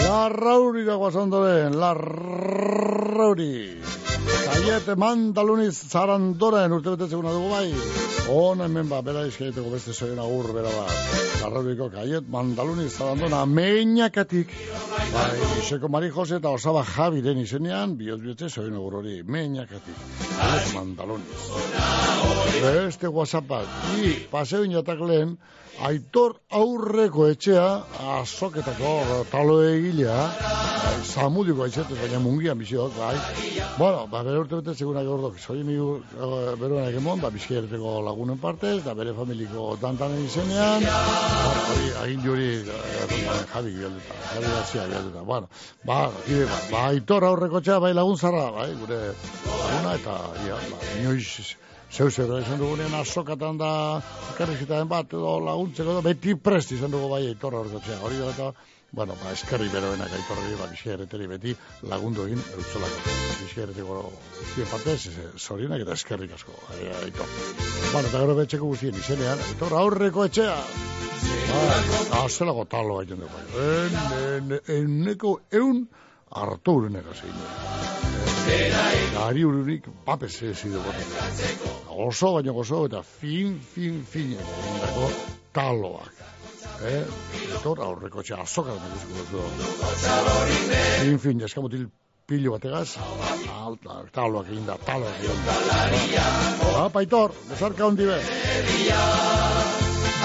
[0.00, 1.76] Larrauri da guazondoren,
[4.26, 7.68] Kaiete mandaluniz zarandoren urte bete seguna dugu bai.
[8.26, 10.86] Hona hemen ba, bera izkaiteko beste zoen agur, bera ba.
[11.42, 14.50] Larrauriko kaiet mandaluniz zarandona meinakatik.
[15.12, 20.00] Bai, iseko Mari Jose eta osaba Javiren izenean, bihot bihotze zoen agur hori, meinakatik.
[20.32, 21.46] Kaiet mandaluniz.
[22.64, 23.70] Beste whatsappak.
[24.02, 25.36] I, paseo inatak lehen,
[25.84, 27.66] aitor aurreko etxea,
[28.16, 30.16] azoketako talo egilea,
[31.04, 33.16] zamudiko aizetez, baina mungian biziok, bai.
[33.76, 38.40] Bueno, ba, bere urte bete seguna gordok, zoi migu uh, beruan egemon, ba, bizkiereteko lagunen
[38.40, 45.26] partez, da bere familiko dantanen izenean, hori, agin juri, uh, jabi bialduta, jabi gazia bialduta,
[45.28, 45.52] bueno,
[45.84, 49.00] ba, ide, ba, aitor aurreko etxea, bai lagun zarra, bai, gure
[49.44, 51.56] laguna, eta, ia, ba, inoiz,
[51.96, 53.72] zeu zer, esan dugunean azokatan da
[54.36, 58.32] karrizketaren bat, edo laguntzeko, edo beti prest izan dugu bai aitor aurreko etxea, hori da,
[58.36, 58.52] eta,
[58.96, 61.50] Bueno, ba, eskerri beroenak aitorri, ba, biziereteri beti
[61.90, 63.14] lagundu egin eutzelako.
[63.42, 63.96] Biziereteko
[64.38, 65.10] guztien partez,
[65.42, 67.34] zorionak eta eskerrik asko, ai- aitor.
[67.92, 70.56] Bueno, eta gero betxeko guztien izenean, aitor aurreko etxea.
[71.50, 73.44] Ba, azelako talo egin dugu.
[73.66, 75.82] En, en, eneko eun
[76.30, 77.10] hartu urunek
[79.16, 80.92] Gari urunik papez ez dugu.
[82.06, 85.10] Oso baino gozo eta fin, fin, fin egindako
[85.56, 86.24] taloak.
[86.84, 87.04] Eh,
[87.56, 89.42] aitor aurreko etxea azoka da duzu.
[91.00, 91.86] Fin, fin, eskamutil
[92.26, 92.98] pilo bategaz,
[93.54, 95.54] alta, taloak egin da, taloak egin da.
[96.64, 98.18] Ba, paitor, bezarka hondi be.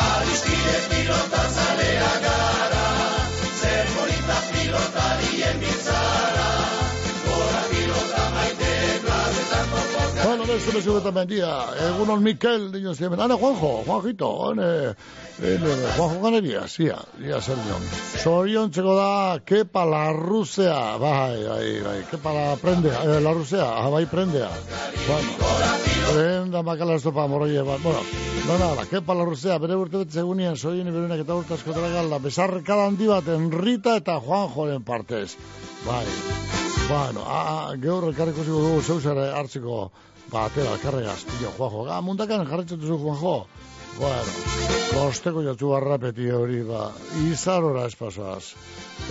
[0.07, 2.11] Adiskide pilota zalea
[10.51, 10.61] poka.
[10.61, 11.49] Bueno, beste bezu eta mendia,
[11.87, 14.95] egunon Mikel, diño ziemen, ane Juanjo, Juanjito, ane,
[15.39, 17.81] ane, Juanjo Ganeria, zia, zia zer dion.
[18.23, 23.65] Zorion txeko da, kepa la rusea, bai, bai, bai, kepa la prendea, eh, la rusea,
[23.65, 24.49] ah, bai prendea.
[25.07, 25.53] Bueno,
[26.11, 28.03] prenda makala estopa moroie bat, bueno,
[28.47, 32.19] no nada, kepa la rusea, bere urte bet segunean, zorien iberunak eta urte asko tragalda,
[32.19, 35.37] besarrekada handi bat, Enrita eta Juanjoren partez.
[35.87, 36.05] Bai,
[36.91, 39.75] Bueno, a, gaur elkarriko zigo dugu zeusare hartzeko
[40.31, 41.85] batera, karregaz, tio, Juanjo.
[41.91, 43.35] Ah, mundakan jarretzen duzu, Juanjo.
[43.99, 44.23] Bueno,
[44.93, 46.85] kosteko jatzu barrapeti hori, ba,
[47.27, 48.53] izarora espasoaz.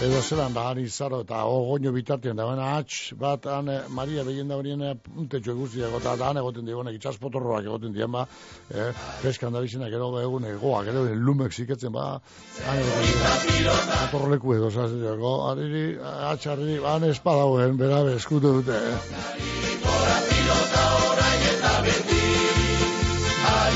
[0.01, 4.57] Edo zelan, ba, izaro eta ogoño bitartien da, baina atx, bat, ane, Maria begien da
[4.57, 8.25] horien puntetxo eguztiak, eta da, egoten digonek, itxaspotorroak egoten dien, ba,
[8.71, 8.89] eh,
[9.23, 12.07] peskan da bizinak, gero ba, egun egoak, gero lumek ziketzen, ba,
[12.64, 15.87] han egoten dien, atorleku edo, zazitako, hariri,
[16.33, 19.61] atxarri, han espadauen, berabe, eskutu dute, eh.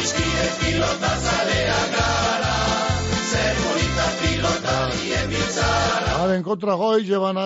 [0.04, 2.56] Adiskide pilota zalea gara,
[3.30, 6.16] zer polita pilotarien biltzara.
[6.18, 7.40] Haren kontra goi, jeban,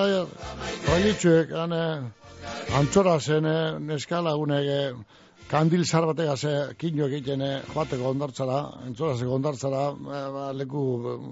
[0.88, 1.82] railitxuek, ane,
[2.80, 4.94] antzora zen, eh, neska lagunek, eh,
[5.48, 6.04] kandil zar
[6.36, 10.82] ze, kino egiten, eh, joateko ondartzara, antzora zeko ondartzara, eh, ba, leku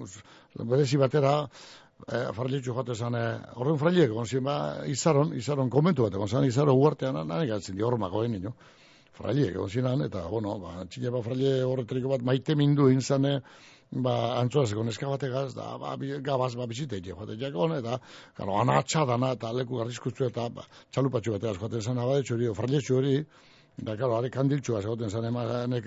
[0.04, 1.48] eh, berezi batera,
[2.06, 6.74] eh, farlitxu joate zan, eh, horren fraileek, onzien, ba, izaron, izaron komentu bat, onzien, izaro
[6.74, 8.52] uartean, nahi gatzen di hormako egin,
[9.16, 9.22] nio.
[9.22, 13.40] Fraileek, onzien, eta, bueno, ba, txile ba, fraile horretariko bat, maite mindu inzane,
[13.90, 17.98] ba, antzuazeko neska bategaz, da, ba, gabaz, ba, bizite, joate jakon, eta,
[18.36, 22.96] gano, anatxa dana, eta leku garrizkutzu, eta, ba, txalupatxu bategaz, joaten zan, abadetxu hori, frailetxu
[22.96, 23.24] hori,
[23.78, 25.24] da, karo, are kandiltxua, zegoten zan,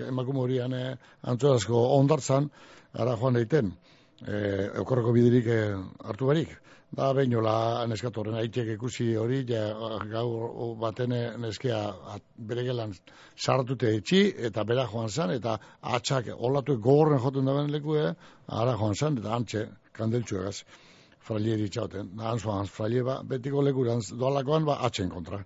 [0.07, 2.49] emakume hori, ane, antzuazko ondartzan,
[2.93, 3.73] ara joan deiten,
[4.25, 5.61] e, okorreko bidirik e,
[6.05, 6.57] hartu barik.
[6.89, 9.61] Da, behinola neskatu horren aitek ikusi hori, ja,
[10.09, 11.79] gaur batene neskea
[12.15, 12.95] at, bere gelan
[13.37, 15.59] sartute etxi, eta bera joan zan, eta
[15.97, 18.07] atxak olatu gogorren joten da lekue,
[18.61, 19.67] ara joan zan, eta antxe,
[19.99, 20.63] kandeltxuegaz,
[21.29, 22.09] fraileri txauten.
[22.17, 25.43] Da, antz joan, fraile ba, betiko lekuran, doalakoan, ba, atxen kontra.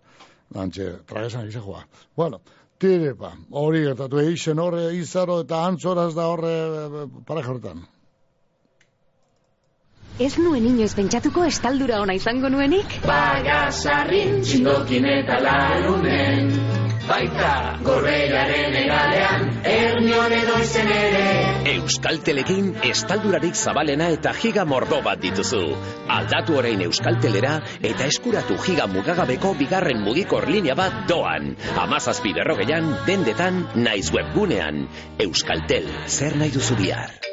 [0.63, 1.83] Antxe, tragesan gisa joa.
[2.15, 2.39] Bueno,
[2.79, 3.33] tire, pa,
[3.63, 7.83] hori gertatu eixen horre izaro, eta antzoraz da horre e, pareja horretan.
[10.21, 12.99] Ez nuen inoiz pentsatuko estaldura ona izango nuenik?
[13.01, 16.51] Bagasarrin, txindokin eta larunen,
[17.07, 17.49] baita
[17.87, 21.25] gorbeiaren egalean, ernion edo izen ere.
[21.73, 25.63] Euskaltelekin estaldurarik zabalena eta giga mordo bat dituzu.
[26.19, 31.55] Aldatu orain Euskaltelera eta eskuratu giga mugagabeko bigarren mugikor linea bat doan.
[31.87, 34.85] Amazazpi berrogeian, dendetan, naiz webgunean.
[35.25, 37.32] Euskaltel, zer nahi duzu bihar?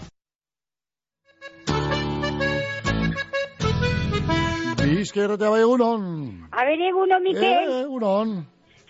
[5.01, 6.01] Bizkerretea bai egunon.
[6.51, 7.43] A ver, eguno, Mikel.
[7.43, 8.33] Eh, egunon.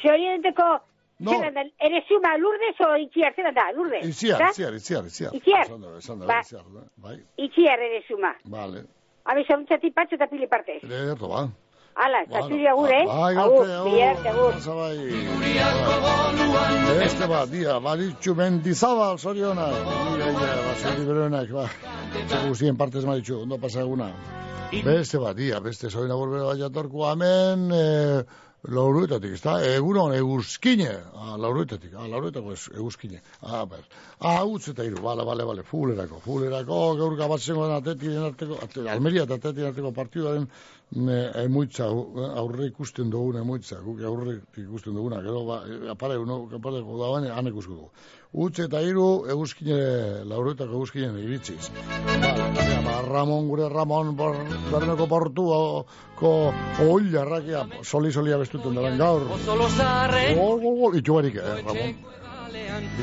[0.01, 0.69] Zorienteko,
[1.21, 1.31] No.
[1.37, 4.01] zelan da, ere zuma lurdez o itxiar, zelan da, lurdez?
[4.09, 5.35] Itziar, itziar, itziar, itziar.
[5.37, 5.65] Itziar?
[5.67, 6.39] Esan da, esan da, Ba.
[6.41, 6.63] itziar,
[6.97, 7.17] bai.
[7.37, 8.33] Itxiar ere zuma.
[8.45, 8.81] Vale.
[9.29, 10.79] Ver, zauntzati patxo eta pili partez.
[10.83, 11.43] Ederto, ba.
[11.95, 13.05] Hala, eta Bueno, zuri agur, eh?
[13.05, 13.91] Bai, Agur, garte, agur.
[13.91, 14.53] bihar, agur.
[14.53, 14.97] Pasa bai.
[16.99, 19.73] Beste bat, dia, baritxu mendizabal, zorionak.
[20.17, 21.65] Ia, ia, basuri beroenak, ba.
[22.27, 24.11] Zer guztien partez maritxu, ondo pasa eguna.
[24.71, 28.23] Beste bat, dia, beste zorina burbera bat jatorku, amen, eh,
[28.69, 29.55] lauruetatik, ezta?
[29.65, 30.91] Egunon, eguzkine.
[31.17, 33.21] Ah, lauruetatik, ah, lauruetako ez, eguzkine.
[33.41, 33.81] Ah, ber.
[34.19, 38.87] Ah, utz eta iru, bale, bale, bale, fulerako, fulerako, gaur gabatzen den atetien arteko, ate-
[38.89, 40.47] Almeria eta atetien arteko partidaren
[40.91, 41.87] ne, emuitza,
[42.43, 47.31] aurre ikusten dugun emuitza, guk aurre ikusten duguna, gero, ba, eh, apare, uno, apare, dagoen,
[47.31, 47.91] han ikusko dugu.
[48.31, 49.77] Utz eta iru, eguzkine,
[50.23, 51.67] lauruetako eguzkinen iritziz.
[52.21, 52.29] Ba,
[52.85, 54.37] ba, Ramon, gure Ramon, bor,
[54.71, 55.83] berneko portu, o,
[56.15, 56.31] ko,
[56.85, 59.27] oila, rakia, soli-solia bestuten daren gaur.
[59.75, 61.93] Zarre Gol, gol, gol, itxu barik, eh, Ramon.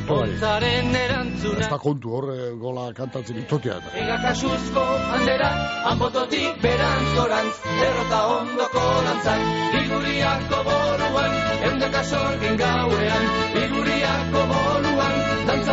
[0.09, 3.93] Ontzaren erantzuna Ez da kontu horre gola kantatzen itotea eta.
[4.03, 5.49] Ega kasuzko handera
[5.91, 9.45] Anbototik berantzorantz Derrota ondoko dantzan
[9.83, 11.39] Iguriako boruan
[11.71, 13.31] Eundeka sorgin gauean
[13.65, 14.48] Iguriako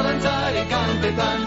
[0.04, 1.40] Dantzari kantetan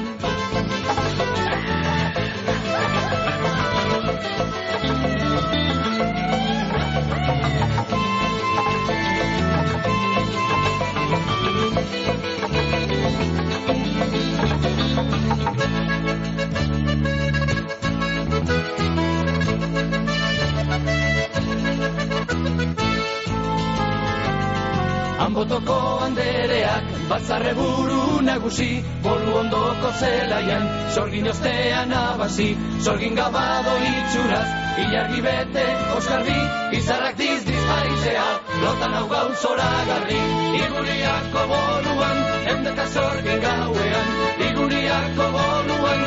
[25.29, 25.74] Anbotoko
[26.05, 28.68] andereak batzarre buru nagusi
[29.05, 30.64] Bolu ondoko zelaian
[30.95, 32.47] Sorgin ostean abasi
[32.87, 34.49] Sorgin gabado itxuraz
[34.85, 35.66] Ilargi bete
[35.99, 36.39] oskarbi
[36.79, 38.26] Izarrak diz diz haizea
[38.62, 40.22] Lotan hau gau zoragarri
[40.62, 42.24] Iguriako boluan
[42.55, 44.09] Eundeka sorgin gauean
[44.49, 46.07] Iguriako boluan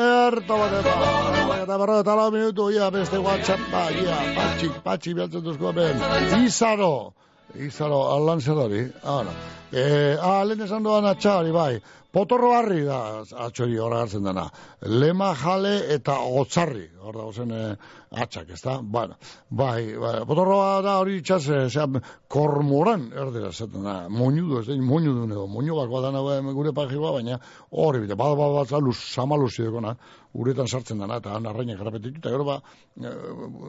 [0.00, 0.94] Erto bat eta,
[1.62, 6.02] eta berro eta lau minutu, ia beste WhatsApp, ba, ia, patxi, patxi bialtzen duzko ben,
[6.44, 7.12] Izaro,
[7.54, 9.34] Izaro, alan zer hori, ah, no.
[9.72, 11.80] Eh, ah, lehen esan doan atxa hori, bai,
[12.12, 14.46] potorro harri da, atxori horra hartzen dena,
[14.82, 17.74] lema jale eta gotzarri, hor da, ozen, eh,
[18.24, 19.16] atxak, ez da, bueno,
[19.48, 24.78] bai, bai, potorroa da hori itxaz, eh, zean, kormoran, erdera, zaten da, moñudu, ez da,
[24.92, 27.38] moñudu edo, moñu bako da nago gure pagioa, baina
[27.70, 29.94] hori bide, bada, bada, bada, luz, samaluzi dekona,
[30.32, 32.60] uretan sartzen dana, eta han arrainak garapetitu, eta gero ba,
[33.02, 33.14] eh,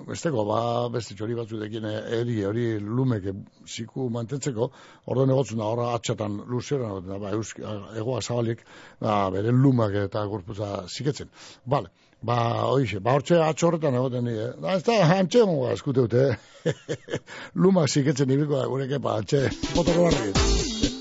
[0.08, 0.62] besteko, ba,
[0.94, 3.34] beste txori batzu dekin eri, hori lumeke
[3.68, 4.70] ziku mantentzeko,
[5.06, 7.62] orduan egotzen da, horra atxatan luzera, da, ba, eusk,
[7.98, 8.66] egoa zabalik,
[9.02, 11.32] ba, bere lumak eta gorputza ziketzen.
[11.66, 11.90] Bale,
[12.22, 12.38] ba,
[12.70, 14.52] oixe, ba, hortxe atxorretan egoten ni, eh?
[14.62, 16.28] Da, ez da, antxe gongo askute dute,
[16.66, 16.76] eh?
[17.64, 20.71] lumak ziketzen ibilko da, gureke, ba, antxe, potoko barri.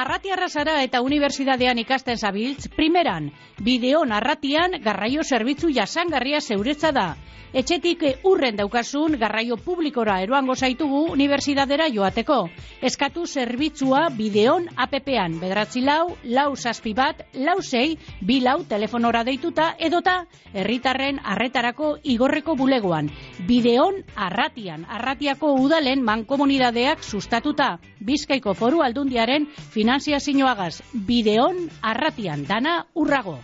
[0.00, 3.26] Arratiarra zara eta unibertsitatean ikasten zabiltz, primeran,
[3.66, 7.08] bideon arratian garraio zerbitzu jasangarria zeuretza da.
[7.50, 12.36] Etxetik urren daukasun garraio publikora eroango zaitugu unibertsitatera joateko.
[12.80, 19.72] Eskatu zerbitzua bideon APP-an, bedratzi lau, lau zazpi bat, lau zei, bi lau telefonora deituta
[19.78, 20.14] edota
[20.54, 23.10] herritarren arretarako igorreko bulegoan.
[23.48, 27.72] Bideon arratian, arratiako udalen mankomunidadeak sustatuta.
[27.98, 29.48] Bizkaiko foru aldundiaren
[29.90, 33.40] Nancy Asinoagas, bideón arratian, dana urrago.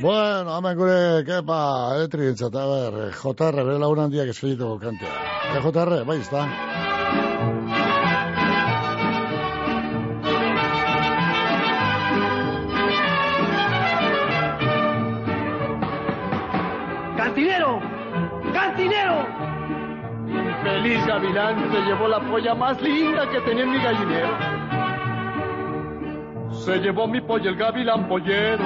[0.00, 5.10] Bueno, amen gure, kepa, etrintza, eta ber, JR, bere launan diak eskelituko kantea.
[5.50, 6.44] Eh, JR, bai, izta?
[17.16, 17.80] ¡Cantinero!
[18.54, 19.26] ¡Cantinero!
[20.62, 24.89] Feliz gavilán se llevó la polla más linda que tenía en mi gallinero.
[26.52, 28.64] Se llevó mi polla el gavilán pollero,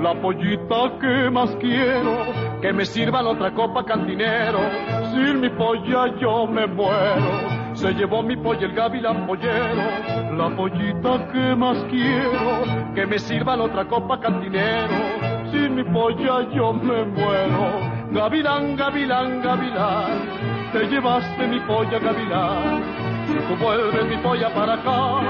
[0.00, 2.26] la pollita que más quiero,
[2.60, 4.60] que me sirvan otra copa cantinero,
[5.12, 7.74] sin mi polla yo me muero.
[7.74, 13.60] Se llevó mi polla el gavilán pollero, la pollita que más quiero, que me sirvan
[13.60, 17.80] otra copa cantinero, sin mi polla yo me muero.
[18.12, 23.13] Gavilán, gavilán, gavilán, te llevaste mi polla gavilán.
[23.26, 25.22] Si tú vuelves mi polla para acá,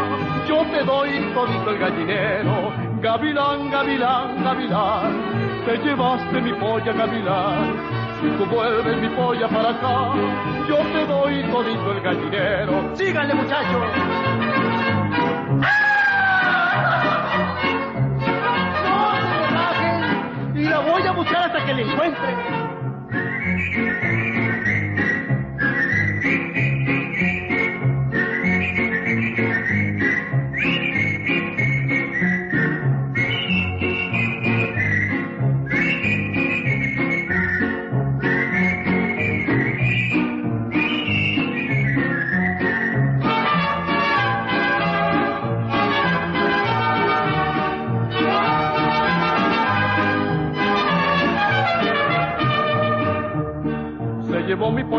[0.49, 2.73] yo te doy todito el gallinero.
[3.01, 5.23] Gavilán, gavilán, gavilán,
[5.67, 7.77] te llevaste mi polla gavilán.
[8.21, 10.13] Si tú vuelves mi polla para acá,
[10.69, 12.97] yo te doy todito el gallinero.
[12.97, 13.83] Síganle muchachos.
[20.55, 22.65] Y la voy a buscar hasta que le encuentre.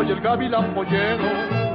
[0.06, 1.24] Pollo el gavilán pollero,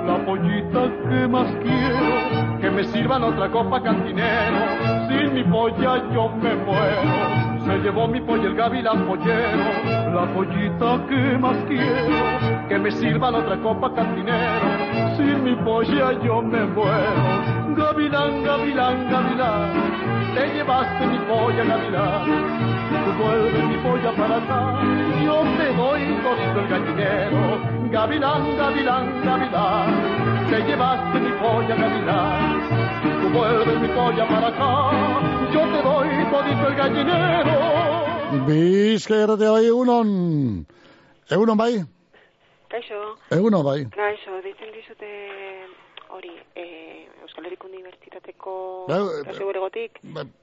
[0.07, 6.29] la pollita que más quiero, que me sirvan otra copa cantinero, sin mi polla yo
[6.29, 7.65] me muero.
[7.65, 13.35] Se llevó mi pollo el gavilán pollero, la pollita que más quiero, que me sirvan
[13.35, 17.75] otra copa cantinero, sin mi polla yo me muero.
[17.75, 19.71] Gavilán, gavilán, gavilán,
[20.35, 22.71] te llevaste mi polla gavilán.
[22.91, 24.79] Tú vuelves mi polla para acá,
[25.25, 27.80] yo te doy todito el gallinero.
[27.91, 33.21] Gavilán, gavilán, gavilán, te llevaste mi polla gavilán.
[33.21, 38.45] Tú vuelves mi polla para acá, yo te doy todito el gallinero.
[38.47, 40.65] Bizka erratea bai egunon.
[41.29, 41.83] Egunon bai?
[42.69, 43.17] Kaixo.
[43.29, 43.83] Egunon bai.
[43.89, 45.09] Kaixo, deitzen dizute
[46.15, 48.53] hori, eh, Euskal Herriko Unibertsitateko
[48.89, 49.99] Bai, kasu goregotik.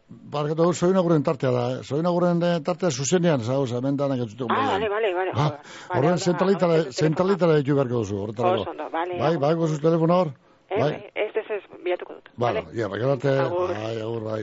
[0.09, 1.65] Barkatu, soy una guren tartea da.
[1.79, 1.83] eh?
[1.85, 4.51] Soy una guren tartea zuzenean, zauz, hemen danak ez dut.
[4.51, 5.33] Ah, vale, vale, vale.
[5.35, 5.61] Ah,
[5.97, 8.63] Horren zentralitara, zentralitara ditu beharko duzu, horretarako.
[8.71, 9.19] Oso vale.
[9.19, 10.33] Bai, bai, gozu telefono hor?
[10.71, 12.29] Eh, Bai, ez, ez, ez, bilatuko dut.
[12.37, 13.71] Bueno, ja, bai, arte, Agur.
[13.73, 14.43] bai, agur, bai.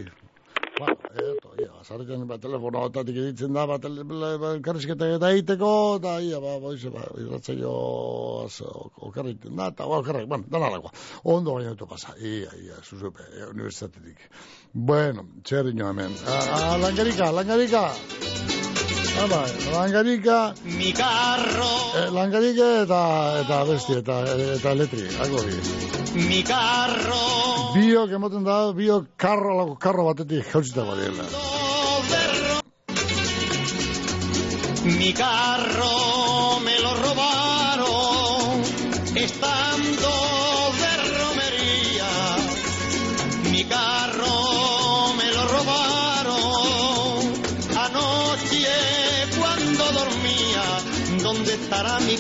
[0.77, 5.30] Bueno, eto, ja, azarretan, ba, telefono otatik editzen da, ba, tele, ba, ba, elkarrizketak eta
[5.31, 5.69] egiteko,
[6.03, 7.72] da, ia, ba, boize, ba, irratzaio,
[8.43, 8.60] az,
[9.07, 10.91] okarriten da, eta, ba, okarrak, bueno, danalakoa.
[11.35, 14.27] Ondo baina dut pasa, ia, ia, zuzupe, e, universitatetik.
[14.73, 16.19] Bueno, txerri nio hemen.
[16.27, 17.88] A, a, langarika, langarika!
[19.15, 20.53] Bai, langarika...
[20.65, 22.99] Mi carro, Eh, langarika eta,
[23.41, 24.17] eta besti, eta,
[24.57, 25.55] eta letri, ako bi.
[26.27, 27.21] mi carro,
[27.75, 31.25] Biok emoten da, biok karro alako karro batetik jautzitako dira.
[34.99, 36.55] mi carro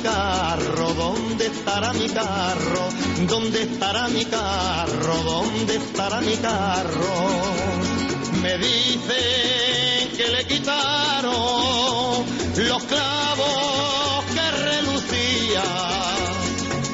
[0.05, 0.93] carro?
[0.93, 2.83] ¿Dónde estará mi carro?
[3.27, 5.15] ¿Dónde estará mi carro?
[5.23, 7.13] ¿Dónde estará mi carro?
[8.43, 11.33] Me dicen que le quitaron
[12.69, 15.63] los clavos que relucía,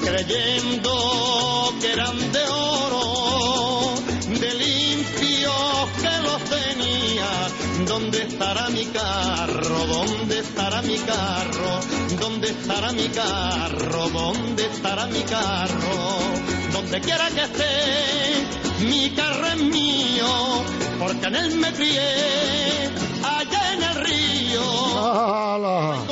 [0.05, 0.93] creyendo
[1.81, 3.93] que eran de oro,
[4.39, 7.29] de limpios que los tenía.
[7.85, 9.77] ¿Dónde estará mi carro?
[9.97, 11.70] ¿Dónde estará mi carro?
[12.41, 14.09] ¿Dónde estará mi carro?
[14.09, 16.17] ¿Dónde estará mi carro?
[16.73, 20.25] Donde quiera que esté, mi carro es mío,
[20.97, 22.89] porque en él me crié,
[23.23, 24.63] allá en el río.
[24.97, 26.03] ¡Hala!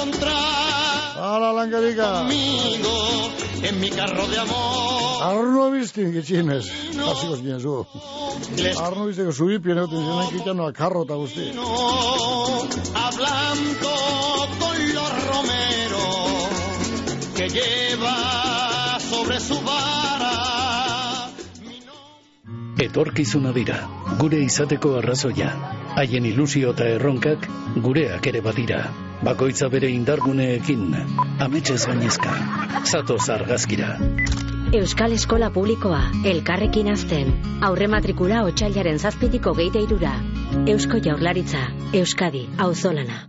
[1.16, 2.20] ¡Hala, langarika!
[2.20, 3.32] conmigo
[3.64, 5.24] en mi carro de amor.
[5.24, 6.66] Arno biztin gitxinez,
[7.10, 7.88] hasiko zinen zu.
[8.78, 11.50] Arno bizteko zubipi egoten zinen kitanoa karro eta guzti.
[12.94, 13.90] hablando
[14.60, 15.89] con los romeros que
[17.60, 20.34] lleva sobre su vara.
[22.80, 23.78] Etorkizuna dira,
[24.20, 25.50] gure izateko arrazoia.
[26.00, 27.48] Haien ilusio eta erronkak
[27.84, 28.80] gureak ere badira.
[29.22, 30.86] Bakoitza bere indarguneekin,
[31.44, 32.32] ametxez gainezka.
[32.86, 33.98] Zatoz argazkira.
[34.80, 36.00] Euskal Eskola Publikoa,
[36.32, 37.34] elkarrekin azten.
[37.66, 40.14] Aurre matrikula otxailaren zazpitiko geite irura.
[40.68, 43.26] Eusko Jaurlaritza, Euskadi, auzolana.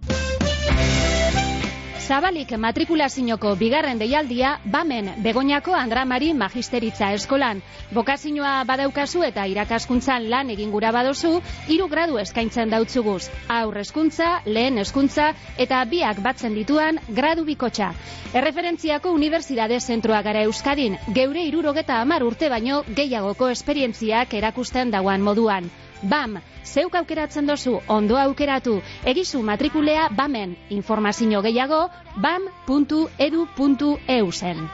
[2.11, 7.61] Zabalik matrikulazinoko bigarren deialdia, bamen Begoñako Andramari Magisteritza Eskolan.
[7.95, 11.37] Bokazinoa badaukazu eta irakaskuntzan lan egin gura badozu,
[11.71, 13.29] hiru gradu eskaintzen dautzuguz.
[13.59, 15.29] Aur eskuntza, lehen eskuntza
[15.67, 17.93] eta biak batzen dituan gradu bikotxa.
[18.41, 25.71] Erreferentziako Unibertsitate Zentroa gara Euskadin, geure irurogeta amar urte baino gehiagoko esperientziak erakusten dauan moduan.
[26.03, 32.73] BAM, zeuk aukeratzen dozu, ondo aukeratu, egizu matrikulea BAMen, informazio gehiago, bam.edu.eu
[34.33, 34.69] zen.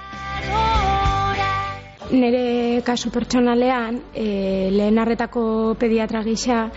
[2.10, 6.70] Nere kasu pertsonalean, e, lehen arretako pediatra gisa,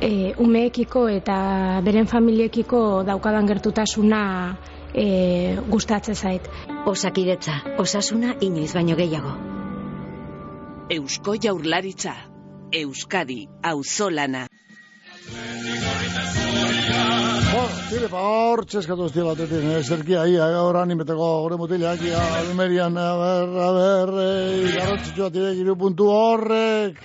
[0.00, 4.22] e, umeekiko eta beren familiekiko daukadan gertutasuna
[4.92, 6.42] e, gustatzen zait.
[6.86, 9.32] Osakidetza, osasuna inoiz baino gehiago.
[10.92, 12.35] Eusko jaurlaritza,
[12.72, 14.46] Euskadi, auzolana.
[17.86, 19.64] Tire pa hor, txeskatu ez batetik,
[20.10, 25.54] eh, ia, gaur animeteko gure mutilak, ia, almerian, a ber, a ber, eh, garrantzitsua tire
[25.54, 27.02] giru puntu horrek.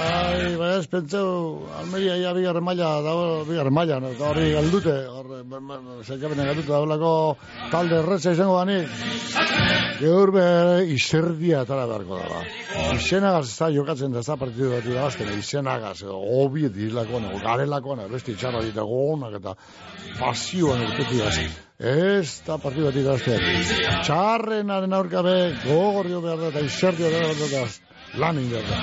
[0.00, 4.12] Ai, bai, ez pentseu, Almeria ia bigarren maila, dago bigarren maila, no?
[4.30, 5.40] hori galdute, hori,
[6.06, 7.12] zekabene galdute, dagoelako
[7.72, 8.88] talde erretza izango danik.
[10.00, 10.46] Geur be,
[10.94, 12.40] izerdia atara beharko dara.
[12.96, 16.64] Izenagaz ez da jokatzen da ez da partidu bat irabazten, izenagaz, edo hobi
[17.20, 19.54] dirilako, edo garelako, edo besti txarra dita gonak eta
[20.18, 21.38] pasioan urtetik az.
[21.78, 23.40] Ez da partidu bat irabazten.
[24.04, 27.64] Txarrenaren aurkabe, gogorrio behar da, eta izerdia behar da,
[28.18, 28.76] lan indar da.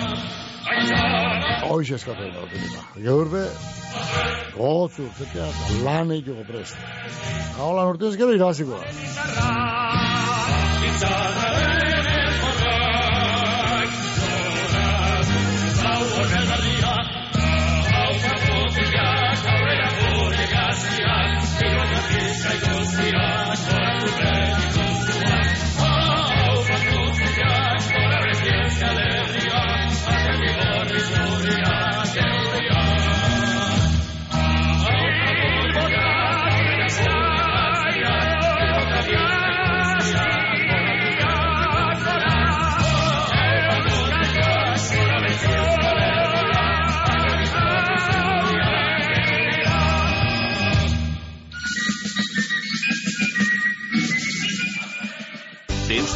[1.67, 3.43] Hoiz eskatzen da, dut Gaur be,
[4.57, 5.47] gotzu, zetea,
[5.83, 6.77] lan egiteko prest.
[7.57, 8.85] Hau lan urtez gero irabaziko da.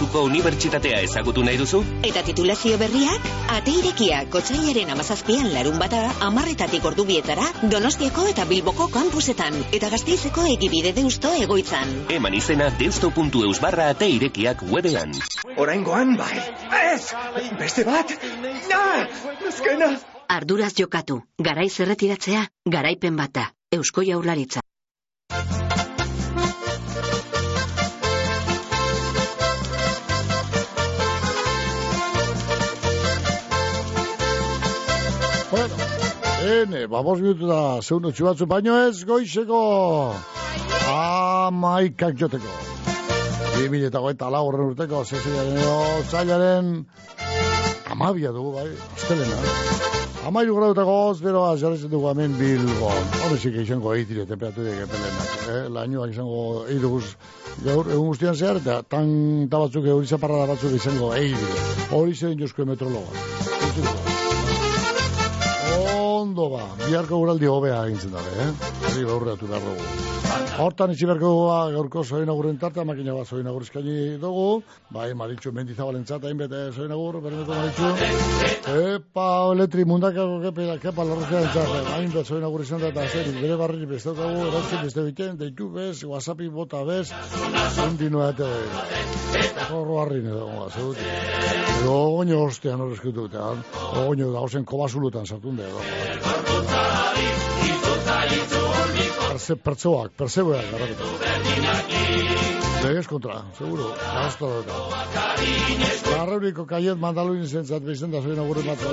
[0.02, 1.80] Deustuko Unibertsitatea ezagutu nahi duzu?
[2.10, 3.26] Eta titulazio berriak?
[3.54, 10.48] Ate irekia, kotxailaren amazazpian larun bata, amarretatik ordu bietara, Donostiako eta Bilboko kampusetan, eta gazteizeko
[10.56, 11.94] egibide deusto egoitzan.
[12.18, 15.14] Eman izena deusto.eus barra ate irekiak webean.
[15.62, 16.34] Oraingoan bai.
[16.82, 17.14] Ez!
[17.62, 18.18] Beste bat!
[18.74, 18.82] Na!
[19.54, 19.94] Ezkena!
[20.40, 24.66] Arduraz jokatu, garaiz erretiratzea, garaipen bata, Eusko Jaurlaritza.
[36.62, 39.62] Ene, babos minutu da, zeun utxu batzu, baino ez goizeko
[40.92, 42.58] amaikak joteko.
[43.56, 45.78] Bi mila eta goeta horren urteko, zezilaren edo,
[46.10, 46.74] zailaren
[47.92, 49.40] amabia dugu, bai, astelena.
[50.22, 52.92] Amairu grautako goz, beroa, jarretzen dugu hemen bilbo.
[53.26, 55.34] Horrezik izango eitire, temperaturik epelenak.
[55.50, 55.64] Eh?
[55.74, 57.16] Lainoak izango eiduguz
[57.66, 59.12] gaur, egun guztian zehar, eta tan
[59.50, 61.68] tabatzuk euri zaparra batzuk izango eitire.
[61.98, 64.11] Hori zen josko metrologa.
[66.22, 68.50] Ondo ba, biharko guraldi hobea egintzen dabe, eh?
[68.92, 70.10] Hori baurreatu behar dugu.
[70.62, 74.62] Hortan itxi beharko dugu gaurko zoin aguren tarta, makina bat zoin agur eskaini dugu.
[74.94, 77.90] Bai, maritxu, mendizabalen zata, hainbete zoin agur, bermetu maritxu.
[78.76, 79.28] Epa,
[79.58, 81.82] letri mundakako kepa, kepa lorrozean txarra.
[81.96, 86.04] Hainbet zoin agur izan da, eta zer, bere barri bestatugu, erantzun beste biten, deitu bez,
[86.06, 87.08] whatsappi bota bez,
[87.88, 88.52] ondinoa eta
[89.72, 91.10] horro harrin edo, zeuti.
[91.82, 93.54] Edo ogoño ostean horrezkutu, eta
[94.04, 95.70] ogoño da, ozen kobasulutan sartun da,
[99.32, 101.12] Perse, pertsoak, perseboak, garratuko.
[102.82, 104.70] Legez kontra, seguro, gazta dut.
[106.08, 108.86] Garrauriko kaiet mandaluin zentzat behizen da zoin agurren bat.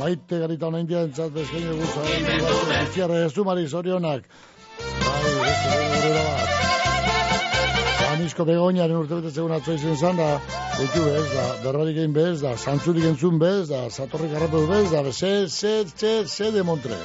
[0.00, 2.06] Maite garita hona india entzat bezkein egutza.
[2.84, 4.30] Itziarra ez du mari zorionak.
[4.78, 6.73] Bai, beste, gure
[8.14, 10.28] Amisko begoñaren urte bete zegoen atzoi zen zan da,
[10.76, 15.02] ditu bez, da, berrarik egin bez, da, zantzurik entzun bez, da, zatorrik garratu bez, da,
[15.10, 17.02] se, se, se, se de Montre.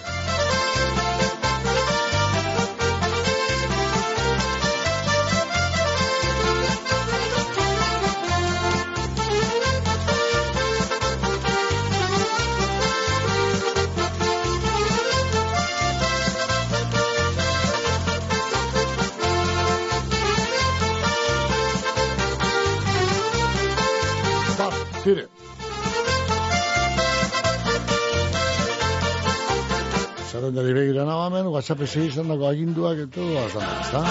[31.69, 34.01] Nabamen, WhatsApp izan dago aginduak, eta du, ezta?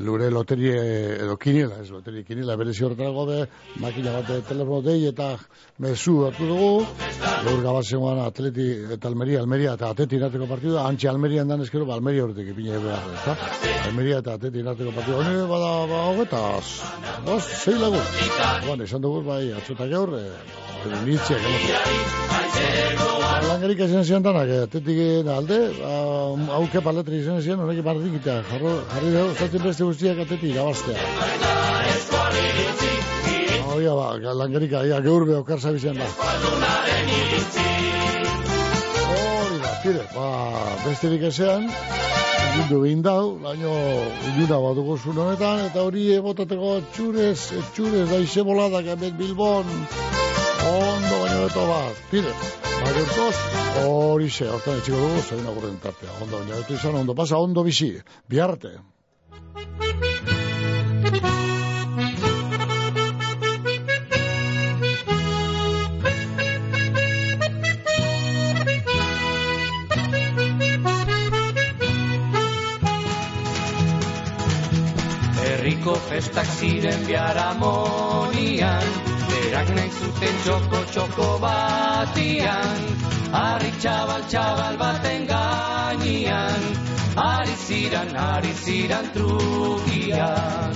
[0.00, 0.76] lure loterie
[1.20, 3.46] edo kinila, ez loterie kinila, berezi horretara gobe,
[3.82, 5.36] makina bat telefono dei eta
[5.78, 6.86] mesu hartu dugu,
[7.44, 8.66] gaur gabazioan atleti
[8.96, 12.80] eta almeria, almeria eta ateti inateko partidu, antxe almerian dan eskero, ba, almeria horretik ipine
[12.80, 13.36] behar, ez da?
[13.90, 16.42] Almeria eta ateti inateko partidu, honi bada, ba, hogeta,
[17.28, 18.00] boz, zei lagu.
[18.66, 20.69] Bueno, esan dugu, bai, atxota gaur, e,
[21.04, 21.36] nitzia,
[23.48, 25.58] Langerik esan zian danak, atetik alde,
[26.56, 28.74] hauke paletri esan zian, honek barrik eta jarri,
[29.14, 30.98] dugu, zaten beste guztiak atetik irabaztea.
[33.74, 34.06] Oia ba,
[34.42, 36.08] langerik, aia, geur beho karsa bizien da.
[39.16, 40.28] Hori da, tire, ba,
[40.84, 41.68] besterik ezean,
[42.50, 43.72] Gindu behin dau, laino
[44.32, 47.38] iluna bat dugu honetan, eta hori ebotateko txurez,
[47.76, 49.70] txurez, da ize boladak, hemen Bilbon,
[50.68, 52.32] ondo baino beto bat, tire.
[52.80, 53.36] Bagertoz,
[53.84, 56.14] hori xe, hortan etxiko dugu, zain agurren tartea.
[56.22, 57.92] Ondo, baina izan, ondo pasa, ondo bizi,
[58.28, 58.72] biarte.
[75.44, 78.86] Herriko festak ziren biharamonian,
[79.50, 82.82] berak nahi zuten txoko txoko batian.
[83.38, 86.62] Arri txabal txabal baten gainian
[87.24, 90.72] Ari ziran, ari ziran trukian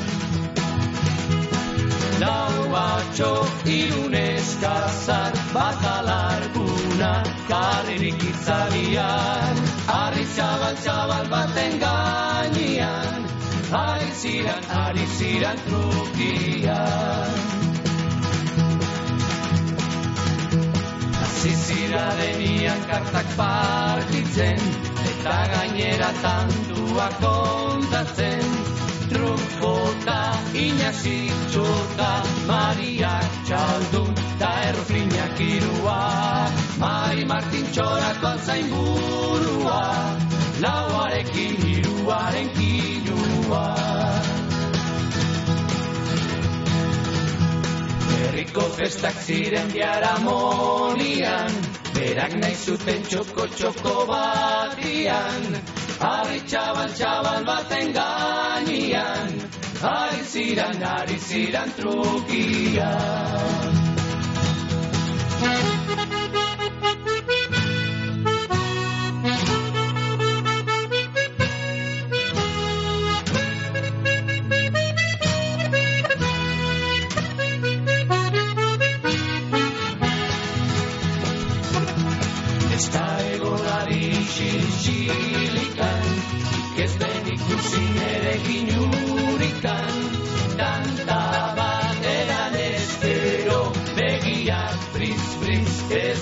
[2.22, 3.32] Lau batxo
[3.78, 7.14] irun eskazar bat alarguna
[7.51, 9.64] Karririk itzalian.
[10.02, 13.20] Arri txabal txabal baten gainian
[13.86, 17.53] Ari ziran, ari ziran trukian
[21.44, 24.60] Zizira denian kartak partitzen
[25.10, 28.40] Eta gainera tandua kontatzen.
[29.10, 30.20] Trukota,
[30.56, 32.08] inazitxota
[32.48, 36.00] Mariak txaldun da errufinak irua
[36.80, 39.82] Mari Martin txorako alzain burua
[40.64, 43.66] Lauarekin iruaren kinua
[48.35, 51.52] Herriko festak ziren biharamonian
[51.94, 55.47] Berak nahi zuten txoko txoko batian.
[56.09, 59.31] Ari txabal txabal baten ganian
[59.93, 63.74] Ari ziran, ari ziran trukian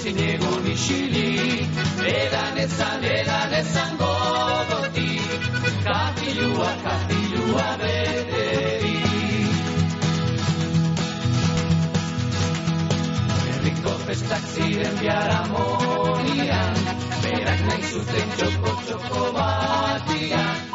[0.02, 1.68] ezin egon isilik
[2.06, 5.10] Edan ezan, edan ezan godoti
[5.84, 8.96] Katilua, katilua bederi.
[13.46, 16.82] Herriko festak ziren biaramonian
[17.22, 20.62] Berak nahi zuten txoko txoko bat